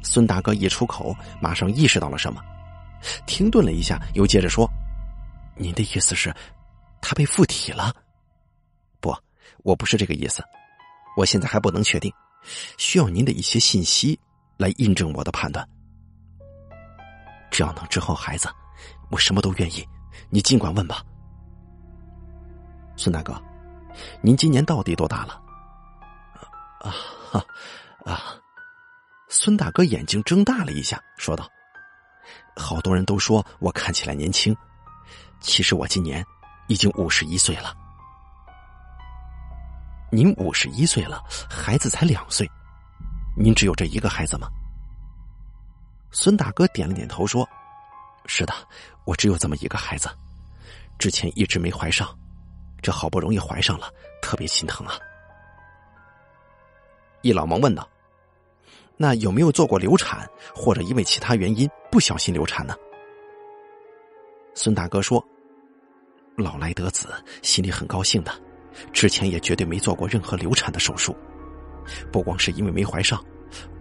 [0.03, 2.41] 孙大哥一出口，马上意识到了什么。
[3.27, 4.69] 停顿了一下，又接着说
[5.57, 6.35] ：“您的意思是，
[7.01, 7.95] 他被附体了？
[9.01, 9.17] 不，
[9.65, 10.43] 我不是这个意思。
[11.17, 12.13] 我现在还不能确定，
[12.77, 14.19] 需要您的一些信息
[14.59, 15.67] 来印证我的判断。
[17.51, 18.49] 只要能治好孩子，
[19.11, 19.87] 我什么都愿意。
[20.29, 21.03] 你尽管问吧。”
[22.97, 23.41] 孙大哥，
[24.21, 25.43] 您今年到底多大了？
[26.81, 27.45] 啊
[28.05, 28.37] 啊！
[29.29, 31.49] 孙大哥眼睛睁大了一下，说道。
[32.57, 34.57] 好多人都说我看起来年轻，
[35.47, 36.27] 其实我今年
[36.67, 37.73] 已经五十一岁了。
[40.11, 42.51] 您五十一岁了，孩子才两岁，
[43.37, 44.49] 您只有这一个孩子吗？
[46.11, 47.49] 孙大哥点了点头说
[48.27, 48.53] ：“是的，
[49.05, 50.09] 我只有这么一个孩子，
[50.99, 52.09] 之前一直没怀上，
[52.83, 53.89] 这好不容易怀上了，
[54.21, 54.95] 特别心疼啊。”
[57.23, 57.89] 易老忙问道。
[58.97, 62.75] 那有没有做过流产，或者因为其他原因不小心流产呢？
[64.55, 65.23] 孙大哥说
[66.37, 67.09] ：“老来得子，
[67.43, 68.33] 心里很高兴的。
[68.93, 71.17] 之前也绝对没做过任何流产的手术。
[72.13, 73.25] 不光是因为没怀上，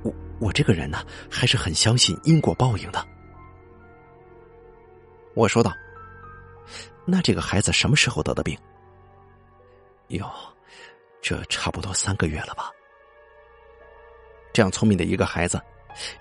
[0.03, 3.05] 我我这个人呢，还是很相信因果报应的。”
[5.35, 5.73] 我说道
[7.03, 8.57] ：“那这个孩子什么时候得的病？”
[10.09, 10.31] 哟，
[11.21, 12.69] 这差不多三个月了吧。
[14.53, 15.61] 这样聪明的一个孩子，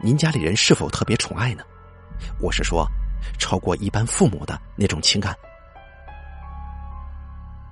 [0.00, 1.62] 您家里人是否特别宠爱呢？
[2.40, 2.84] 我是说，
[3.38, 5.36] 超过一般父母的那种情感。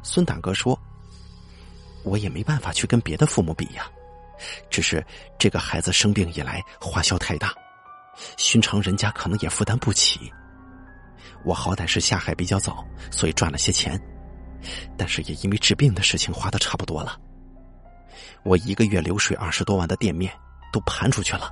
[0.03, 0.79] 孙大哥说
[2.05, 3.91] ：“我也没办法去跟别的父母比呀，
[4.69, 5.05] 只是
[5.39, 7.55] 这个孩子生病以来花销太大，
[8.37, 10.33] 寻常人家可能也负担不起。
[11.45, 14.01] 我好歹是下海比较早，所以赚了些钱，
[14.97, 17.19] 但是也因为治病的事情花的差不多了。
[18.43, 20.33] 我一个月流水二十多万的店面。”
[20.73, 21.51] 都盘出去了。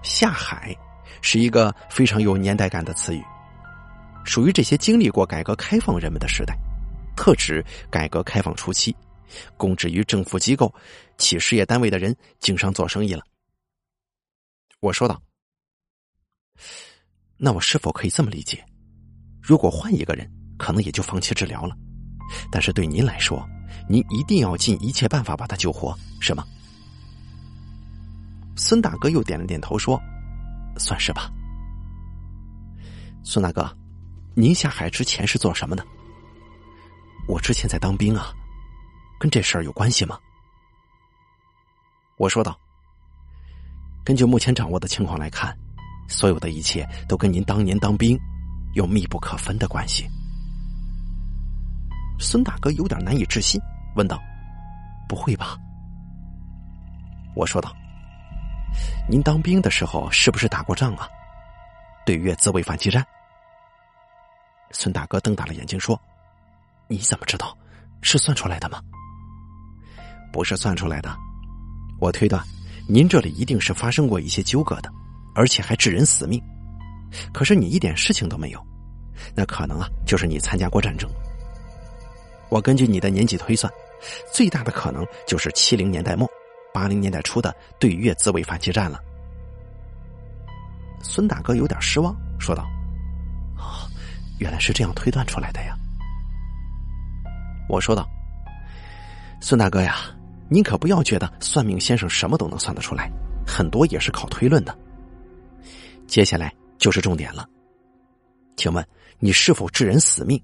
[0.00, 0.72] 下海
[1.20, 3.20] 是一个非常有年代感的词语，
[4.24, 6.56] 属于这些经历过改革开放人们的时代，
[7.16, 8.94] 特指改革开放初期，
[9.56, 10.72] 供职于政府机构、
[11.18, 13.22] 企事业单位的人经商做生意了。
[14.80, 15.20] 我说道
[17.36, 18.64] ：“那我是否可以这么理解？
[19.42, 21.76] 如果换一个人，可能也就放弃治疗了，
[22.50, 23.46] 但是对您来说？”
[23.88, 26.44] 您一定要尽一切办法把他救活，是吗？
[28.56, 30.00] 孙大哥又点了点头，说
[30.76, 31.30] ：“算是吧。”
[33.24, 33.62] 孙大哥，
[34.34, 35.84] 您下海之前是做什么的？
[37.26, 38.32] 我之前在当兵啊，
[39.18, 40.18] 跟这事儿有关系吗？
[42.16, 42.58] 我说道
[44.04, 45.56] ：“根据目前掌握的情况来看，
[46.08, 48.18] 所有的一切都跟您当年当兵
[48.74, 50.08] 有密不可分的关系。”
[52.18, 53.60] 孙大哥有点难以置信，
[53.96, 54.20] 问道
[55.08, 55.56] ：“不会吧？”
[57.34, 57.74] 我说道
[59.10, 61.08] ：“您当兵的时候是不是打过仗啊？
[62.06, 63.04] 对越自卫反击战？”
[64.72, 66.00] 孙大哥瞪大了眼睛说
[66.88, 67.56] ：“你怎么知道？
[68.02, 68.80] 是算出来的吗
[70.32, 71.14] ？”“不是算出来的，
[72.00, 72.42] 我推断，
[72.88, 74.90] 您这里一定是发生过一些纠葛的，
[75.34, 76.40] 而且还致人死命。
[77.32, 78.64] 可是你一点事情都没有，
[79.34, 81.10] 那可能啊，就是你参加过战争。”
[82.48, 83.72] 我根据你的年纪推算，
[84.32, 86.28] 最大的可能就是七零年代末、
[86.72, 89.00] 八零年代初的对越自卫反击战了。
[91.02, 92.66] 孙大哥有点失望，说道：“，
[94.40, 95.76] 原来是这样推断出来的呀。”
[97.68, 98.08] 我说道
[99.40, 99.96] ：“孙大哥呀，
[100.48, 103.08] 您可不要觉得算命先生什么都能算得出来，
[103.46, 104.76] 很多也是靠推论的。
[106.08, 107.48] 接下来就是重点了，
[108.56, 108.84] 请问
[109.20, 110.42] 你是否致人死命，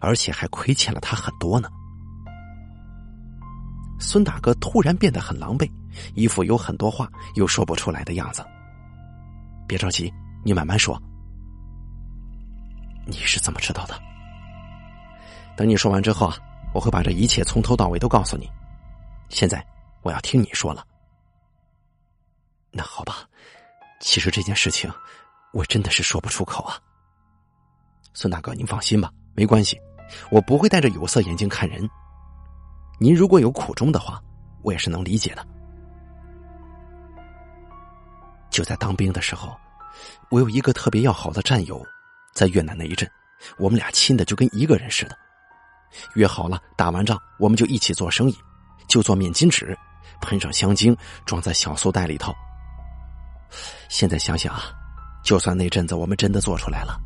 [0.00, 1.68] 而且还亏欠了他很多呢？”
[4.00, 5.70] 孙大哥突然变得很狼狈，
[6.14, 8.42] 一副有很多话又说不出来的样子。
[9.68, 10.10] 别着急，
[10.42, 11.00] 你慢慢说。
[13.04, 14.00] 你是怎么知道的？
[15.56, 16.36] 等你说完之后啊，
[16.72, 18.50] 我会把这一切从头到尾都告诉你。
[19.28, 19.64] 现在
[20.02, 20.86] 我要听你说了。
[22.70, 23.28] 那好吧，
[24.00, 24.90] 其实这件事情
[25.52, 26.80] 我真的是说不出口啊。
[28.14, 29.78] 孙大哥，您放心吧，没关系，
[30.30, 31.88] 我不会戴着有色眼镜看人。
[32.98, 34.22] 您如果有苦衷的话，
[34.62, 35.46] 我也是能理解的。
[38.48, 39.56] 就在当兵的时候，
[40.30, 41.84] 我有一个特别要好的战友，
[42.32, 43.10] 在越南那一阵，
[43.58, 45.16] 我们俩亲的就跟一个人似的。
[46.14, 48.36] 约好了，打完仗我们就一起做生意，
[48.88, 49.76] 就做面巾纸，
[50.20, 52.34] 喷上香精，装在小塑袋里头。
[53.88, 54.72] 现在想想啊，
[55.22, 56.98] 就算那阵子我们真的做出来了，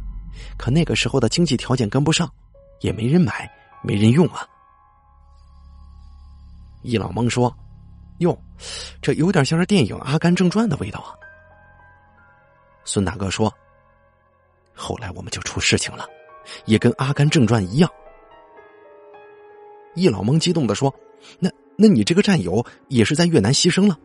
[0.56, 2.32] 可那个时候的经济条件跟不上，
[2.80, 3.50] 也没人买，
[3.82, 4.46] 没人用啊。
[6.82, 7.52] 易老蒙说
[8.18, 8.38] ：“哟，
[9.02, 11.10] 这有点像是电影《阿甘正传》的味道啊。”
[12.86, 13.52] 孙大哥说
[14.76, 16.06] ：“后来我们就出事情了，
[16.66, 17.90] 也跟《阿甘正传》一样。”
[19.96, 20.94] 易老蒙激动的说
[21.40, 23.98] ：“那那你这个战友也是在越南牺牲了？”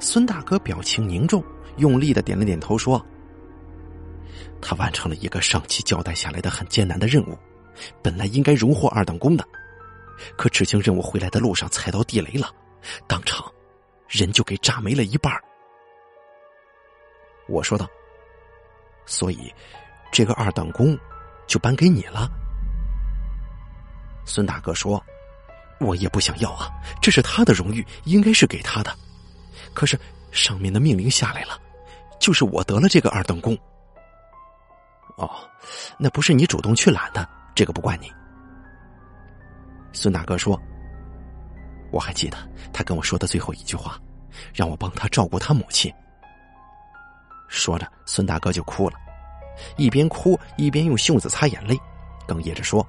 [0.00, 1.44] 孙大哥表情凝重，
[1.76, 3.00] 用力的点了点头说
[4.60, 7.38] ：“他完成了一个上级交代下来的很艰难的任务，
[8.02, 9.44] 本来应该荣获二等功的，
[10.36, 12.50] 可执行任务回来的路上踩到地雷了，
[13.06, 13.44] 当场
[14.08, 15.32] 人就给炸没了一半。”
[17.46, 17.88] 我说道
[19.08, 19.52] ：“所以，
[20.12, 20.96] 这个二等功
[21.46, 22.30] 就颁给你了。”
[24.26, 25.02] 孙大哥说
[25.80, 26.68] ：“我也不想要啊，
[27.00, 28.94] 这是他的荣誉，应该是给他的。
[29.72, 29.98] 可是
[30.30, 31.58] 上面的命令下来了，
[32.20, 33.56] 就是我得了这个二等功。”
[35.16, 35.30] 哦，
[35.98, 38.12] 那不是你主动去揽的，这个不怪你。
[39.92, 40.60] 孙大哥说
[41.90, 42.36] ：“我还记得
[42.72, 43.98] 他跟我说的最后一句话，
[44.52, 45.90] 让我帮他照顾他母亲。”
[47.48, 48.96] 说着，孙大哥就哭了，
[49.76, 51.76] 一边哭一边用袖子擦眼泪，
[52.26, 52.86] 哽咽着说：“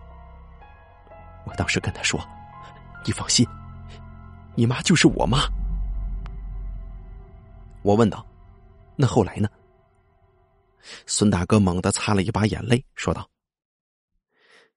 [1.45, 2.19] 我当时跟他说，
[3.06, 3.48] 你放心，
[4.56, 5.39] 你妈就是我妈。”
[7.82, 8.26] 我问道
[8.98, 9.48] ：“那后来呢？”
[11.08, 13.28] 孙大哥猛地擦了一把眼泪，说道：“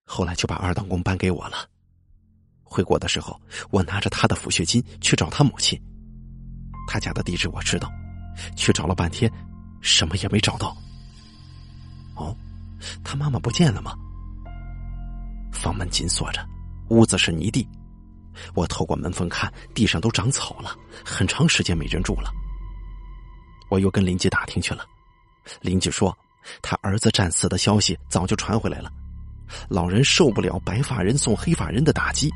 [0.06, 1.68] 后来就把二等功颁给我了。
[2.62, 3.38] 回国的时候，
[3.70, 5.80] 我拿着他的抚恤金去找他母亲，
[6.88, 7.90] 他家的地址我知道，
[8.56, 9.30] 去找了半天。”
[9.82, 10.74] 什么也没找到。
[12.14, 12.34] 哦，
[13.04, 13.94] 他妈妈不见了吗？
[15.52, 16.42] 房门紧锁着，
[16.88, 17.68] 屋子是泥地。
[18.54, 22.32] 我透过门缝看，地上都长草了，很长时间没人住了。
[23.68, 24.84] 我又跟邻居打听去了，
[25.60, 26.16] 邻居说
[26.62, 28.90] 他儿子战死的消息早就传回来了。
[29.68, 32.30] 老人受不了白发人送黑发人的打击，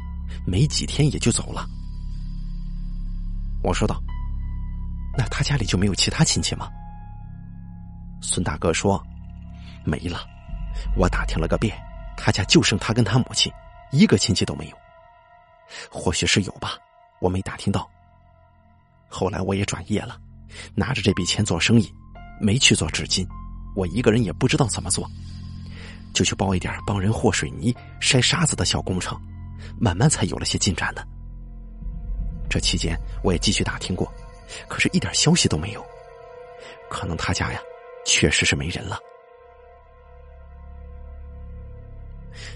[0.46, 1.66] 没几天也就走了。
[3.62, 4.00] 我说道
[5.16, 6.68] ：“那他家里就没有其他亲戚吗？”
[8.20, 9.02] 孙大哥说
[9.84, 10.26] ：“没了，
[10.96, 11.76] 我打听了个遍，
[12.16, 13.52] 他家就剩他跟他母亲，
[13.92, 14.76] 一个亲戚都没有。
[15.90, 16.72] 或许是有吧，
[17.20, 17.88] 我没打听到。
[19.08, 20.18] 后来我也转业了，
[20.74, 21.92] 拿着这笔钱做生意，
[22.40, 23.26] 没去做纸巾，
[23.74, 25.08] 我一个人也不知道怎么做，
[26.12, 29.20] 就去包一点帮人和水泥、筛沙子的小工程，
[29.78, 31.06] 慢慢才有了些进展的。
[32.48, 34.12] 这期间我也继续打听过，
[34.68, 35.84] 可是一点消息都没有，
[36.90, 37.60] 可能他家呀。”
[38.06, 38.98] 确实是没人了。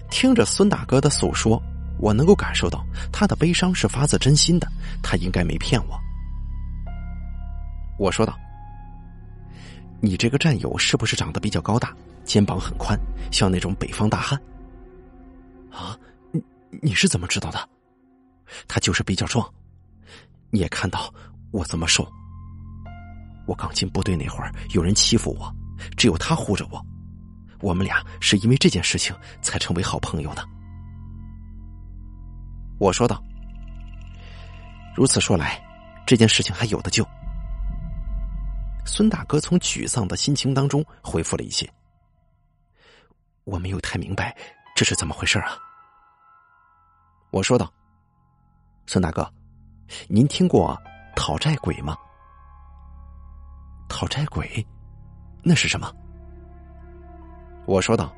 [0.09, 1.61] 听着孙大哥的诉说，
[1.99, 4.67] 我能够感受到他的悲伤是发自真心的，
[5.03, 6.01] 他应该没骗我。
[7.99, 8.39] 我说道
[10.01, 11.95] ：“你这个战友是不是长得比较高大，
[12.25, 12.99] 肩膀很宽，
[13.31, 14.41] 像那种北方大汉？”
[15.71, 15.99] 啊，
[16.31, 16.43] 你
[16.81, 17.69] 你是怎么知道的？
[18.67, 19.49] 他就是比较壮，
[20.51, 21.13] 你也看到
[21.51, 22.07] 我这么瘦。
[23.51, 25.53] 我刚进部队那会儿，有人欺负我，
[25.97, 26.81] 只有他护着我。
[27.59, 30.49] 我们俩是因为这件事情才成为好朋友的。
[32.79, 33.21] 我说道
[34.95, 35.61] ：“如此说来，
[36.07, 37.05] 这件事情还有的救。”
[38.87, 41.69] 孙大哥从沮丧的心情当中恢复了一些。
[43.43, 44.37] 我没有太明白
[44.77, 45.59] 这是怎么回事啊。
[47.33, 47.69] 我说道
[48.87, 49.29] ：“孙大哥，
[50.09, 50.81] 您听过
[51.17, 51.97] 讨债鬼吗？”
[53.91, 54.65] 讨债鬼，
[55.43, 55.93] 那是什么？
[57.67, 58.15] 我说道：“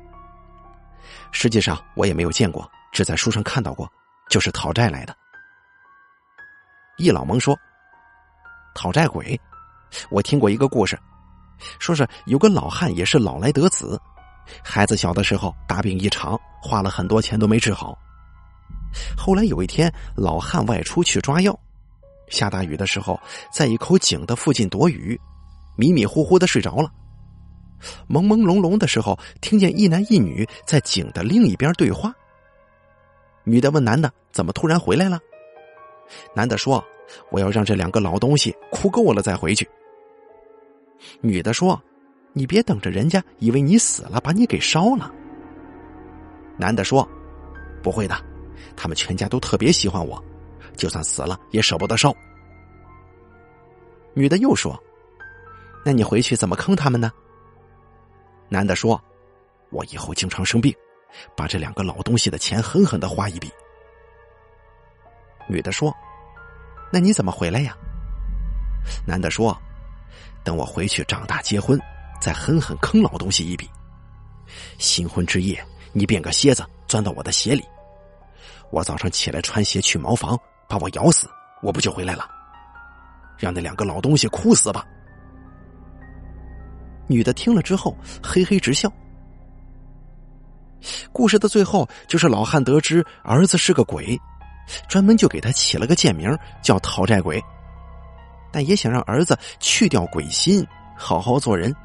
[1.33, 3.91] 实际上我也没有见过，只在书上看到过，
[4.29, 5.13] 就是讨债来的。”
[6.97, 7.57] 易老蒙说
[8.73, 9.37] ：“讨债鬼，
[10.09, 10.97] 我听过一个故事，
[11.79, 13.99] 说是有个老汉也是老来得子，
[14.63, 17.97] 孩子小的时候大病一场，花了很多钱都没治好。
[19.17, 21.59] 后来有一天，老汉外出去抓药，
[22.29, 23.19] 下大雨的时候，
[23.51, 25.19] 在一口井的附近躲雨，
[25.75, 26.91] 迷迷糊糊的睡着了。
[28.07, 32.13] 朦朦胧胧的时候，听见一男一女在井的另一边对话。
[33.43, 35.19] 女的问男的：“怎么突然回来了？”
[36.33, 36.83] 男的说
[37.29, 39.69] ：“我要让这两个老东西哭够了再回去。”
[41.19, 41.81] 女的说
[42.31, 45.11] ：“你别等着人家以为你死了，把你给烧了。”
[46.57, 47.05] 男的说
[47.83, 48.15] ：“不会的，
[48.77, 50.23] 他们全家都特别喜欢我，
[50.77, 52.15] 就算死了也舍不得烧。”
[54.15, 54.81] 女的又说
[55.83, 57.11] ：“那你回去怎么坑他们呢？”
[58.49, 59.01] 男的说
[59.71, 60.73] ：“我以后经常生病，
[61.35, 63.51] 把这两个老东西的钱狠狠的花一笔。”
[65.49, 65.93] 女的说
[66.91, 67.75] ：“那你怎么回来呀？”
[69.05, 69.57] 男的说
[70.43, 71.79] ：“等我回去长大结婚，
[72.21, 73.69] 再狠狠坑老东西一笔。
[74.77, 77.63] 新婚之夜，你变个蝎子钻到我的鞋里，
[78.71, 81.27] 我早上起来穿鞋去茅房，把我咬死，
[81.61, 82.29] 我不就回来了？
[83.37, 84.85] 让那两个老东西哭死吧！”
[87.13, 88.91] 女的听了之后，嘿嘿直笑。
[91.13, 94.19] 故事的最后，就是老汉得知儿子是个鬼。
[94.87, 97.43] 专门就给他起了个贱名，叫讨债鬼，
[98.49, 100.65] 但也想让儿子去掉鬼心，
[100.97, 101.75] 好好做人。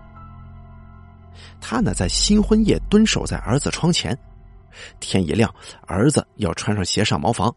[1.61, 4.17] 他呢，在新婚夜蹲守在儿子窗前，
[5.01, 5.53] 天一亮，
[5.89, 7.53] 儿子要穿上鞋上茅房，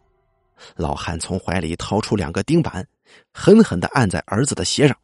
[0.75, 2.83] 老汉从怀里掏出两个钉板，
[3.31, 4.97] 狠狠的按在儿子的鞋上。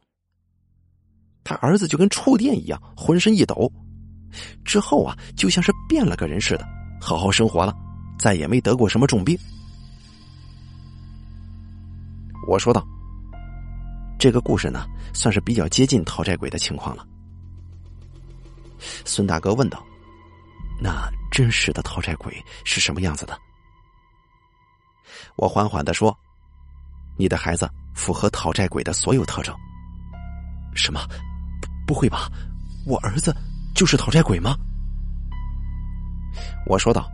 [1.48, 3.72] 他儿子就跟触电一样，浑身一抖，
[4.66, 6.68] 之后啊，就像是变了个人似的，
[7.00, 7.74] 好好生活了，
[8.18, 9.34] 再也没得过什么重病。
[12.46, 12.86] 我说道
[14.20, 14.84] ：“这个故事呢，
[15.14, 17.06] 算是比较接近讨债鬼的情况了。”
[19.06, 19.82] 孙大哥问道
[20.78, 23.34] ：“那真实的讨债鬼是什么样子的？”
[25.36, 26.14] 我缓缓的说
[27.16, 29.56] ：“你的孩子符合讨债鬼的所有特征。”
[30.76, 31.00] 什么？
[31.88, 32.30] 不会吧？
[32.84, 33.34] 我儿子
[33.74, 34.54] 就是讨债鬼吗？
[36.66, 37.10] 我说道：“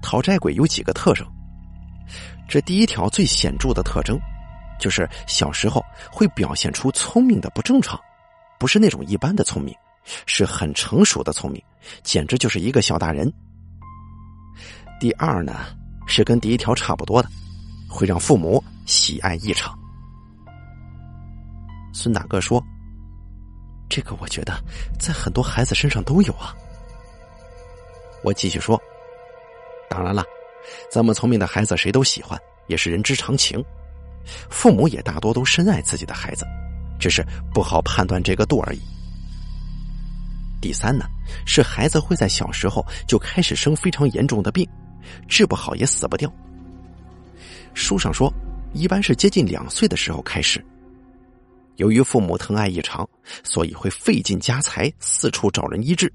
[0.00, 1.26] 讨债鬼有几个特征。”
[2.48, 4.18] 这第一条最显著的特征，
[4.80, 8.00] 就是小时候会表现出聪明的不正常，
[8.58, 9.76] 不是那种一般的聪明，
[10.24, 11.62] 是很成熟的聪明，
[12.02, 13.30] 简直就是一个小大人。
[14.98, 15.66] 第二呢，
[16.06, 17.28] 是跟第一条差不多的，
[17.86, 19.78] 会让父母喜爱异常。
[21.92, 22.62] 孙大哥说
[23.88, 24.52] ：“这个我觉得
[24.98, 26.54] 在很多孩子身上都有啊。”
[28.22, 28.80] 我继续说
[29.88, 30.24] ：“当然了。”
[30.90, 33.64] 这么聪明的孩子，谁都喜欢，也是人之常情。
[34.50, 36.44] 父母也大多都深爱自己的孩子，
[36.98, 37.24] 只是
[37.54, 38.80] 不好判断这个度而已。
[40.60, 41.04] 第三呢，
[41.46, 44.68] 是孩子会在小时候就开始生非常严重的病，
[45.28, 46.28] 治不好也死不掉。
[47.74, 48.32] 书上说，
[48.72, 50.64] 一般是接近两岁的时候开始。
[51.76, 53.08] 由于父母疼爱异常，
[53.44, 56.12] 所以会费尽家财四处找人医治。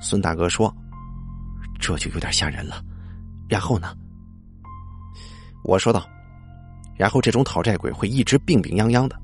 [0.00, 0.74] 孙大哥说。
[1.82, 2.84] 这就有点吓人了，
[3.48, 3.96] 然后呢？
[5.64, 6.06] 我说道
[6.94, 9.18] ：“然后这种讨债鬼会一直病病殃殃的，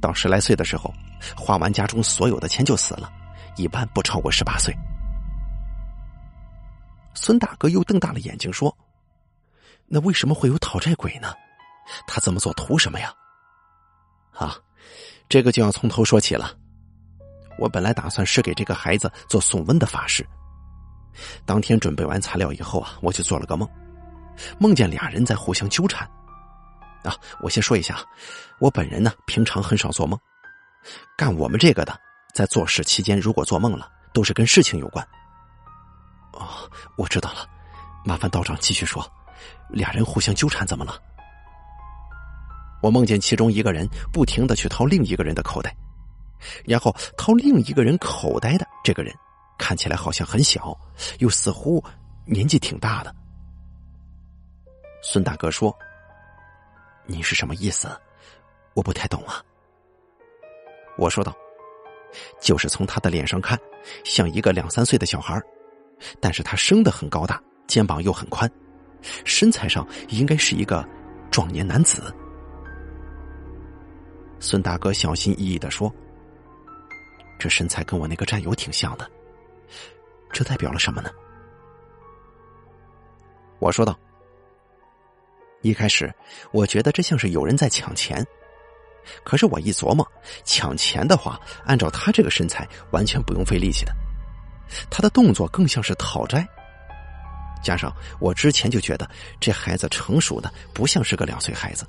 [0.00, 0.94] 到十来岁的时候，
[1.36, 3.12] 花完家中所有的钱就死了，
[3.56, 4.72] 一般不超过十八岁。”
[7.14, 8.72] 孙大哥又瞪大了眼睛说
[9.90, 11.34] ：“那为什么会有讨债鬼呢？
[12.06, 13.12] 他这么做图什么呀？”
[14.32, 14.56] 啊，
[15.28, 16.56] 这个就要从头说起了。
[17.58, 20.26] 我本来打算是给这个孩子做送瘟的法事。
[21.44, 23.68] 当天准备完材料以后啊，我就做了个梦，
[24.58, 26.08] 梦见俩人在互相纠缠。
[27.04, 27.98] 啊，我先说一下，
[28.58, 30.18] 我本人呢平常很少做梦，
[31.16, 31.98] 干我们这个的，
[32.34, 35.06] 在做事期间如果做梦了，都是跟事情有关。
[36.32, 36.48] 哦，
[36.96, 37.46] 我知道了，
[38.04, 39.06] 麻烦道长继续说，
[39.68, 40.98] 俩人互相纠缠怎么了？
[42.82, 45.74] 我梦见其中一个人不停的去掏另一个人的口袋，
[46.64, 49.14] 然后掏另一个人口袋的这个人。
[49.58, 50.76] 看起来好像很小，
[51.20, 51.82] 又似乎
[52.24, 53.14] 年纪挺大的。
[55.04, 55.72] 孙大哥说
[57.06, 57.88] ：“你是什么意思？
[58.74, 59.40] 我不太懂啊。”
[60.98, 61.32] 我说道
[62.42, 63.56] ：“就是从他的脸上看，
[64.04, 65.40] 像一个两三岁的小孩
[66.18, 68.50] 但是他生的很高大，肩膀又很宽，
[69.24, 70.84] 身材上应该是一个
[71.30, 72.12] 壮年男子。”
[74.42, 75.90] 孙大哥小心翼翼的说
[77.38, 79.08] ：“这身材跟我那个战友挺像的，
[80.32, 81.08] 这代表了什么呢？”
[83.60, 83.96] 我说道
[85.62, 86.12] ：“一开始
[86.50, 88.26] 我觉得这像是有人在抢钱，
[89.22, 90.04] 可是我一琢磨，
[90.42, 93.94] 抢钱的话，按照他这个身材，完全不用费力气的，
[94.90, 96.44] 他的动作更像是讨债。
[97.62, 101.86] 加上我之前就觉得这孩子成熟的不像是个两岁孩子。”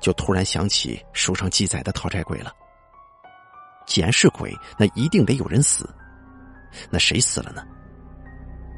[0.00, 2.52] 就突然想起书上记载的讨债鬼了。
[3.86, 5.88] 既然是鬼，那一定得有人死。
[6.90, 7.64] 那谁死了呢？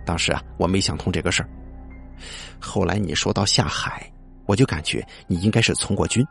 [0.04, 1.48] 当时啊，我没想通这个事儿。
[2.60, 4.10] 后来你说到下海，
[4.46, 6.26] 我就感觉你应该是从过军，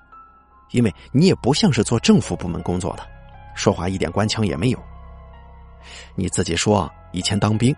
[0.72, 3.08] 因为你也不像是做政府部门工作的，
[3.56, 4.80] 说话一点官腔也没有。
[6.16, 7.76] 你自己说以前当兵，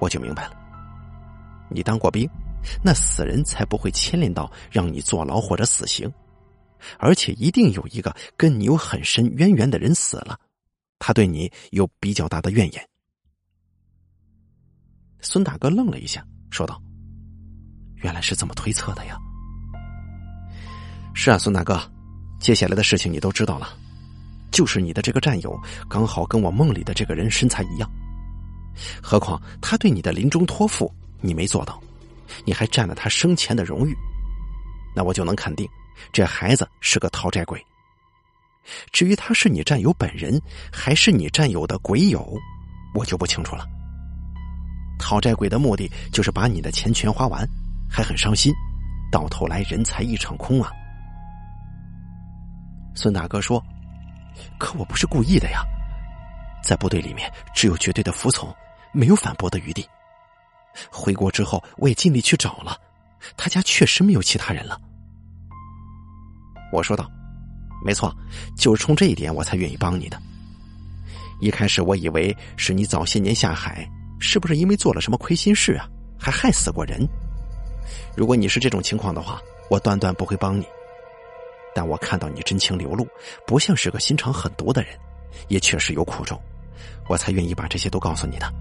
[0.00, 0.52] 我就明白了。
[1.68, 2.28] 你当过兵。
[2.82, 6.12] 那死人才不会牵连到让你坐牢或者死刑，
[6.98, 10.38] 而且一定有一个跟你有很深渊源的人死了，
[10.98, 12.88] 他对你有比较大的怨言。
[15.20, 16.80] 孙大哥愣了一下，说道
[18.02, 19.16] ：“原来是这么推测的呀。”
[21.14, 21.80] 是啊，孙大哥，
[22.38, 23.68] 接下来的事情你都知道了，
[24.50, 25.58] 就是你的这个战友
[25.88, 27.90] 刚好跟我梦里的这个人身材一样，
[29.02, 31.82] 何况他对你的临终托付你没做到。
[32.44, 33.96] 你还占了他生前的荣誉，
[34.94, 35.68] 那我就能肯定，
[36.12, 37.64] 这孩子是个讨债鬼。
[38.90, 40.40] 至于他是你战友本人，
[40.72, 42.36] 还是你战友的鬼友，
[42.94, 43.66] 我就不清楚了。
[44.98, 47.46] 讨债鬼的目的就是把你的钱全花完，
[47.90, 48.54] 还很伤心，
[49.12, 50.70] 到头来人财一场空啊！
[52.94, 53.62] 孙大哥说
[54.58, 55.62] ：“可我不是故意的呀，
[56.62, 58.54] 在部队里面只有绝对的服从，
[58.92, 59.86] 没有反驳的余地。”
[60.90, 62.76] 回国之后，我也尽力去找了，
[63.36, 64.80] 他家确实没有其他人了。
[66.72, 67.08] 我说道
[67.84, 68.14] ：“没错，
[68.56, 70.20] 就是冲这一点，我才愿意帮你的。
[71.40, 75.86] 一开始我以为是你早些年下海，是不是因为做了什么亏心事啊，
[76.18, 77.06] 还害死过人？
[78.16, 80.66] 如果你是这种情况的话，我断断不会帮你。
[81.74, 83.06] 但我看到你真情流露，
[83.46, 84.98] 不像是个心肠狠毒的人，
[85.48, 86.40] 也确实有苦衷，
[87.08, 88.52] 我才愿意把这些都告诉你的。”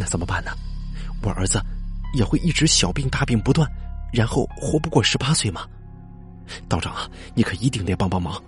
[0.00, 0.50] 那怎么办呢？
[1.22, 1.60] 我儿子
[2.14, 3.70] 也会一直小病大病不断，
[4.10, 5.66] 然后活不过十八岁吗？
[6.70, 8.42] 道长啊，你可一定得帮帮忙。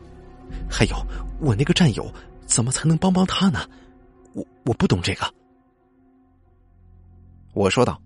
[0.68, 0.96] 还有，
[1.38, 2.10] 我那个战友
[2.46, 3.68] 怎么才能帮帮他呢？
[4.32, 5.34] 我我不懂这个。
[7.52, 8.00] 我说道：“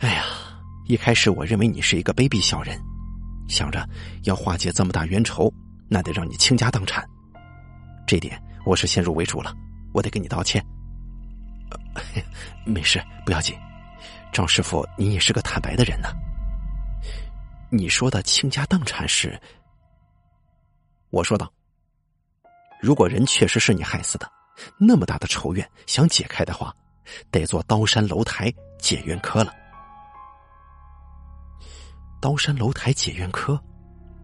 [0.00, 0.24] 哎呀，
[0.88, 2.78] 一开始我认为你是一个卑鄙小人，
[3.48, 3.88] 想着
[4.24, 5.50] 要化解这么大冤仇，
[5.88, 7.02] 那得让你倾家荡产。
[8.06, 9.54] 这点我是先入为主了，
[9.94, 10.62] 我得跟你道歉。”
[12.64, 13.56] 没事，不要紧。
[14.32, 16.08] 张师傅，你也是个坦白的人呢。
[17.70, 19.40] 你说的倾家荡产是？
[21.10, 21.50] 我说道。
[22.80, 24.30] 如果人确实是你害死的，
[24.78, 26.74] 那么大的仇怨想解开的话，
[27.30, 29.52] 得做刀山楼台解怨科了。
[32.20, 33.60] 刀山楼台解怨科，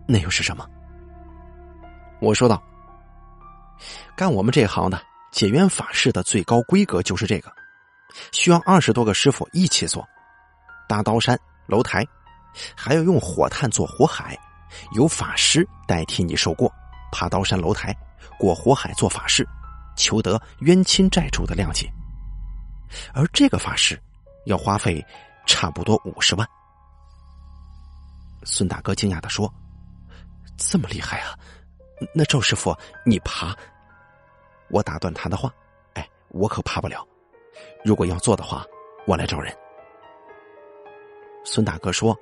[0.07, 0.69] 那又是什么？
[2.21, 2.63] 我说道。
[4.17, 5.03] 干我们这行的。
[5.35, 7.53] 解冤法事的最高规格就是这个，
[8.31, 10.09] 需要二十多个师傅一起做，
[10.89, 12.07] 搭刀山楼台，
[12.77, 14.39] 还要用火炭做火海，
[14.93, 16.73] 由法师代替你受过，
[17.11, 17.93] 爬刀山楼台，
[18.39, 19.45] 过火海做法事，
[19.97, 21.93] 求得冤亲债主的谅解。
[23.13, 24.01] 而这个法事
[24.47, 25.05] 要花费
[25.47, 26.49] 差不多五十万。
[28.45, 29.53] 孙大哥惊讶的说
[30.57, 31.37] ：“这么厉害啊？
[32.15, 32.73] 那赵师傅，
[33.05, 33.53] 你爬？”
[34.69, 35.53] 我打断他的话
[35.95, 37.07] ：“哎，我可怕不了。
[37.85, 38.65] 如果要做的话，
[39.07, 39.55] 我来找人。”
[41.45, 42.19] 孙大哥说：“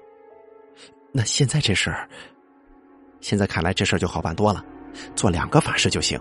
[1.13, 2.09] 那现在这事儿，
[3.21, 4.65] 现在看来这事儿就好办多了，
[5.15, 6.21] 做两个法事就行。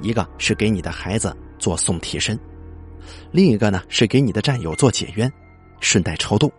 [0.00, 2.38] 一个是给你的孩子做送替身，
[3.30, 5.32] 另一个呢是给你的战友做解冤，
[5.80, 6.52] 顺带超度。”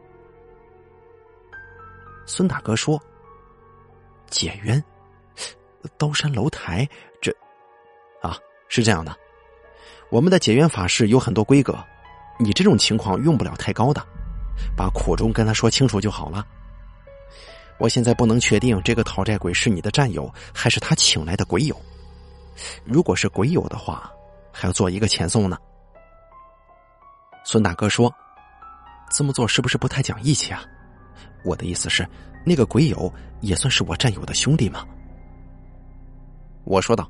[2.26, 3.00] 孙大哥说
[4.30, 4.84] ：“解冤，
[5.98, 6.88] 刀山楼台
[7.22, 7.32] 这，
[8.22, 8.38] 啊。”
[8.76, 9.16] 是这样的，
[10.10, 11.78] 我们的解冤法事有很多规格，
[12.40, 14.04] 你这种情况用不了太高的，
[14.76, 16.44] 把苦衷跟他说清楚就好了。
[17.78, 21.80] 我现在不能确定这个讨债鬼是你的战友还是他请来的鬼友，
[22.84, 24.12] 如果是鬼友的话，
[24.52, 25.56] 还要做一个遣送呢。
[27.44, 28.12] 孙大哥说
[29.12, 30.64] ：“这么做是不是不太讲义气啊？”
[31.46, 32.08] 我的意思是，
[32.44, 34.84] 那个鬼友也算是我战友的兄弟吗？
[36.64, 37.08] 我说道。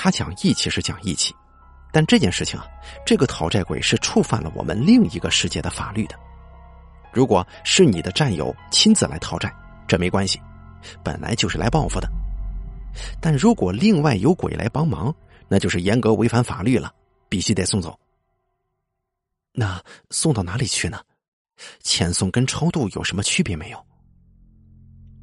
[0.00, 1.34] 他讲义气是讲义气，
[1.92, 2.64] 但这件事情啊，
[3.04, 6.14] 这个讨债鬼是触犯了我们另一个世界的法律的。
[7.12, 9.52] 如果是你的战友亲自来讨债，
[9.88, 10.40] 这没关系，
[11.02, 12.08] 本来就是来报复的。
[13.20, 15.12] 但如果另外有鬼来帮忙，
[15.48, 16.94] 那就是严格违反法律了，
[17.28, 17.98] 必须得送走。
[19.52, 21.00] 那送到哪里去呢？
[21.82, 23.86] 遣送跟超度有什么区别没有？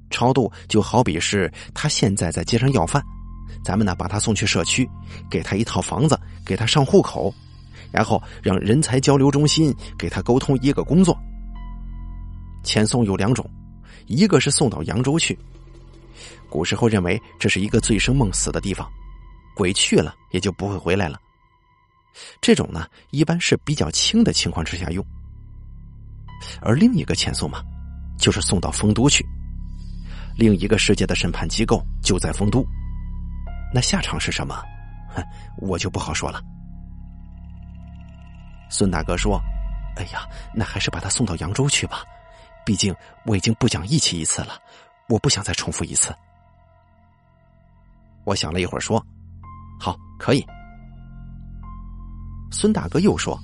[0.10, 3.02] 超度就好比是他现在在街上要饭，
[3.64, 4.90] 咱们呢把他送去社区，
[5.30, 7.34] 给他一套房子，给他上户口，
[7.92, 11.18] 然后让人才交流中心给他沟通一个工作。
[12.64, 13.50] 遣送有两种，
[14.08, 15.38] 一个是送到扬州去。
[16.50, 18.90] 古时候认为这是一个醉生梦死的地方，
[19.56, 21.20] 鬼去了也就不会回来了。
[22.40, 25.06] 这种呢，一般是比较轻的情况之下用。
[26.62, 27.62] 而另一个遣送嘛，
[28.18, 29.26] 就是送到丰都去，
[30.38, 32.66] 另一个世界的审判机构就在丰都。
[33.76, 34.56] 那下场是什么？
[35.14, 35.22] 哼，
[35.58, 36.42] 我就不好说了。
[38.70, 39.38] 孙大哥说
[40.00, 42.06] ：“哎呀，那还是把他送到扬州去吧，
[42.66, 42.96] 毕竟
[43.26, 44.58] 我已经不讲义气一次了，
[45.10, 46.16] 我不想再重复一次。”
[48.24, 49.06] 我想了一会儿，说
[49.78, 50.42] ：“好，可以。”
[52.54, 53.38] 孙大哥又说：“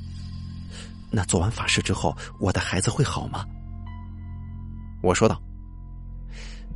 [1.12, 3.46] 那做完法事之后，我的孩子会好吗？”
[5.04, 5.42] 我说道：“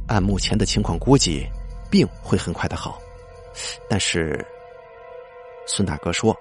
[0.09, 1.49] 按目前的情况估计，
[1.89, 2.99] 病会很快的好，
[3.89, 4.45] 但是……”
[5.67, 6.35] 孙大哥说：“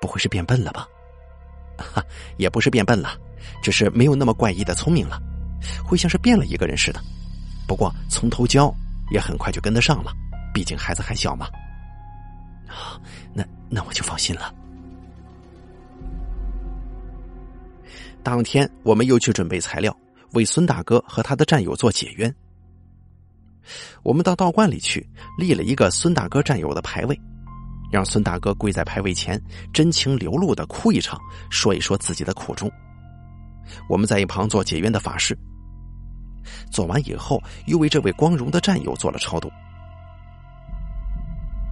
[0.00, 0.88] 不会是变笨了吧
[1.78, 2.04] ？”“哈，
[2.38, 3.16] 也不是变笨了，
[3.62, 5.20] 只是没有那么怪异的聪明了，
[5.84, 7.00] 会像是变了一个人似的。
[7.68, 8.74] 不过从头教，
[9.10, 10.12] 也很快就跟得上了。”
[10.52, 11.46] 毕竟孩子还小嘛，
[12.68, 13.00] 啊，
[13.32, 14.54] 那那我就放心了。
[18.22, 19.96] 当天我们又去准备材料，
[20.32, 22.32] 为孙大哥和他的战友做解冤。
[24.02, 25.08] 我们到道观里去
[25.38, 27.20] 立了一个孙大哥战友的牌位，
[27.90, 29.40] 让孙大哥跪在牌位前，
[29.72, 32.70] 真情流露的哭一场，说一说自己的苦衷。
[33.88, 35.38] 我们在一旁做解冤的法事，
[36.70, 39.50] 做完以后，又为这位光荣的战友做了超度。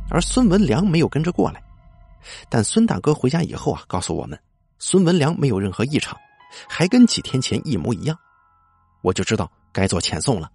[0.08, 1.62] 而孙文良没有跟着过来，
[2.48, 4.38] 但孙大哥回家以后啊，告诉我们，
[4.78, 6.16] 孙文良没有任何异常，
[6.68, 8.16] 还跟几天前一模一样，
[9.02, 10.50] 我就知道该做遣送了。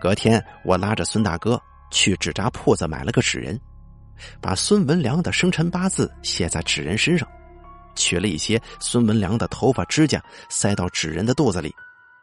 [0.00, 3.60] 隔天，我拉着孙大哥去纸扎铺子买了个纸人，
[4.40, 7.28] 把孙文良的生辰八字写在纸人身上，
[7.94, 11.70] 取了一些孙文良的头发指甲塞到纸人的肚子里，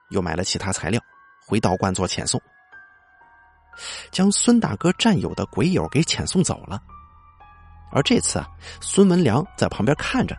[0.10, 1.00] 又买了其他材料，
[1.46, 2.42] 回道观做遣送。
[4.12, 6.82] 将孙大哥战友的鬼友给遣送走了，
[7.92, 8.48] 而这次啊，
[8.82, 10.36] 孙文良在旁边看着。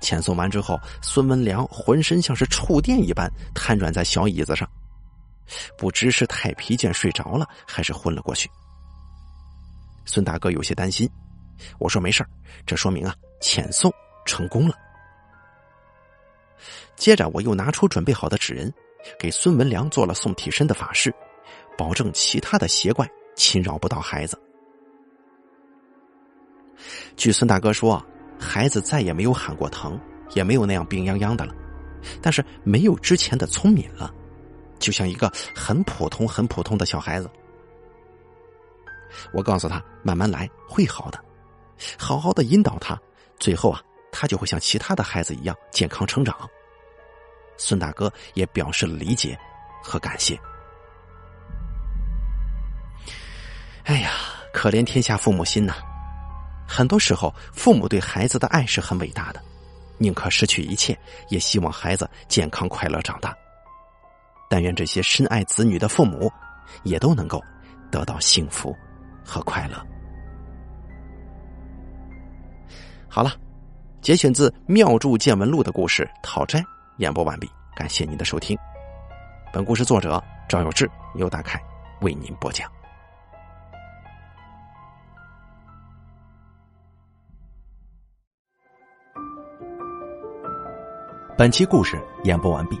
[0.00, 4.66] 遣送完之后，孙文良浑身像是触电一般瘫软在小椅子上，
[5.76, 8.48] 不知是太疲倦睡着了，还是昏了过去。
[10.04, 11.08] 孙大哥有些担心，
[11.78, 12.24] 我说没事
[12.64, 13.92] 这说明啊，遣送
[14.24, 14.74] 成功了。
[16.96, 18.72] 接着，我又拿出准备好的纸人，
[19.18, 21.14] 给孙文良做了送替身的法事。
[21.76, 24.40] 保证其他的邪怪侵扰不到孩子。
[27.14, 28.02] 据孙大哥说，
[28.40, 30.00] 孩子再也没有喊过疼，
[30.34, 31.54] 也没有那样病殃殃的了，
[32.22, 34.10] 但是没有之前的聪明了，
[34.78, 37.30] 就像一个很普通、很普通的小孩子。
[39.32, 41.24] 我告诉他，慢慢来，会好的，
[41.98, 42.98] 好好的引导他，
[43.38, 43.80] 最后啊，
[44.12, 46.36] 他就会像其他的孩子一样健康成长。
[47.56, 49.38] 孙大哥也表示了理解
[49.82, 50.38] 和感谢。
[53.84, 54.10] 哎呀，
[54.52, 55.74] 可怜天下父母心呐！
[56.68, 59.40] 很多时候，父母对孩子的爱是很伟大的，
[59.96, 60.98] 宁可失去一切，
[61.30, 63.34] 也希望孩子健康快乐长大。
[64.48, 66.30] 但愿这些深爱子女的父母，
[66.82, 67.42] 也都能够
[67.90, 68.74] 得到幸福
[69.24, 69.76] 和快乐。
[73.08, 73.32] 好了，
[74.00, 76.60] 节选自《妙著见闻录》的故事《讨债》
[76.98, 78.56] 演播完毕，感谢您的收听。
[79.52, 81.58] 本故事作者赵有志、牛大凯
[82.02, 82.70] 为您播讲。
[91.38, 92.80] 本期故事演播完毕。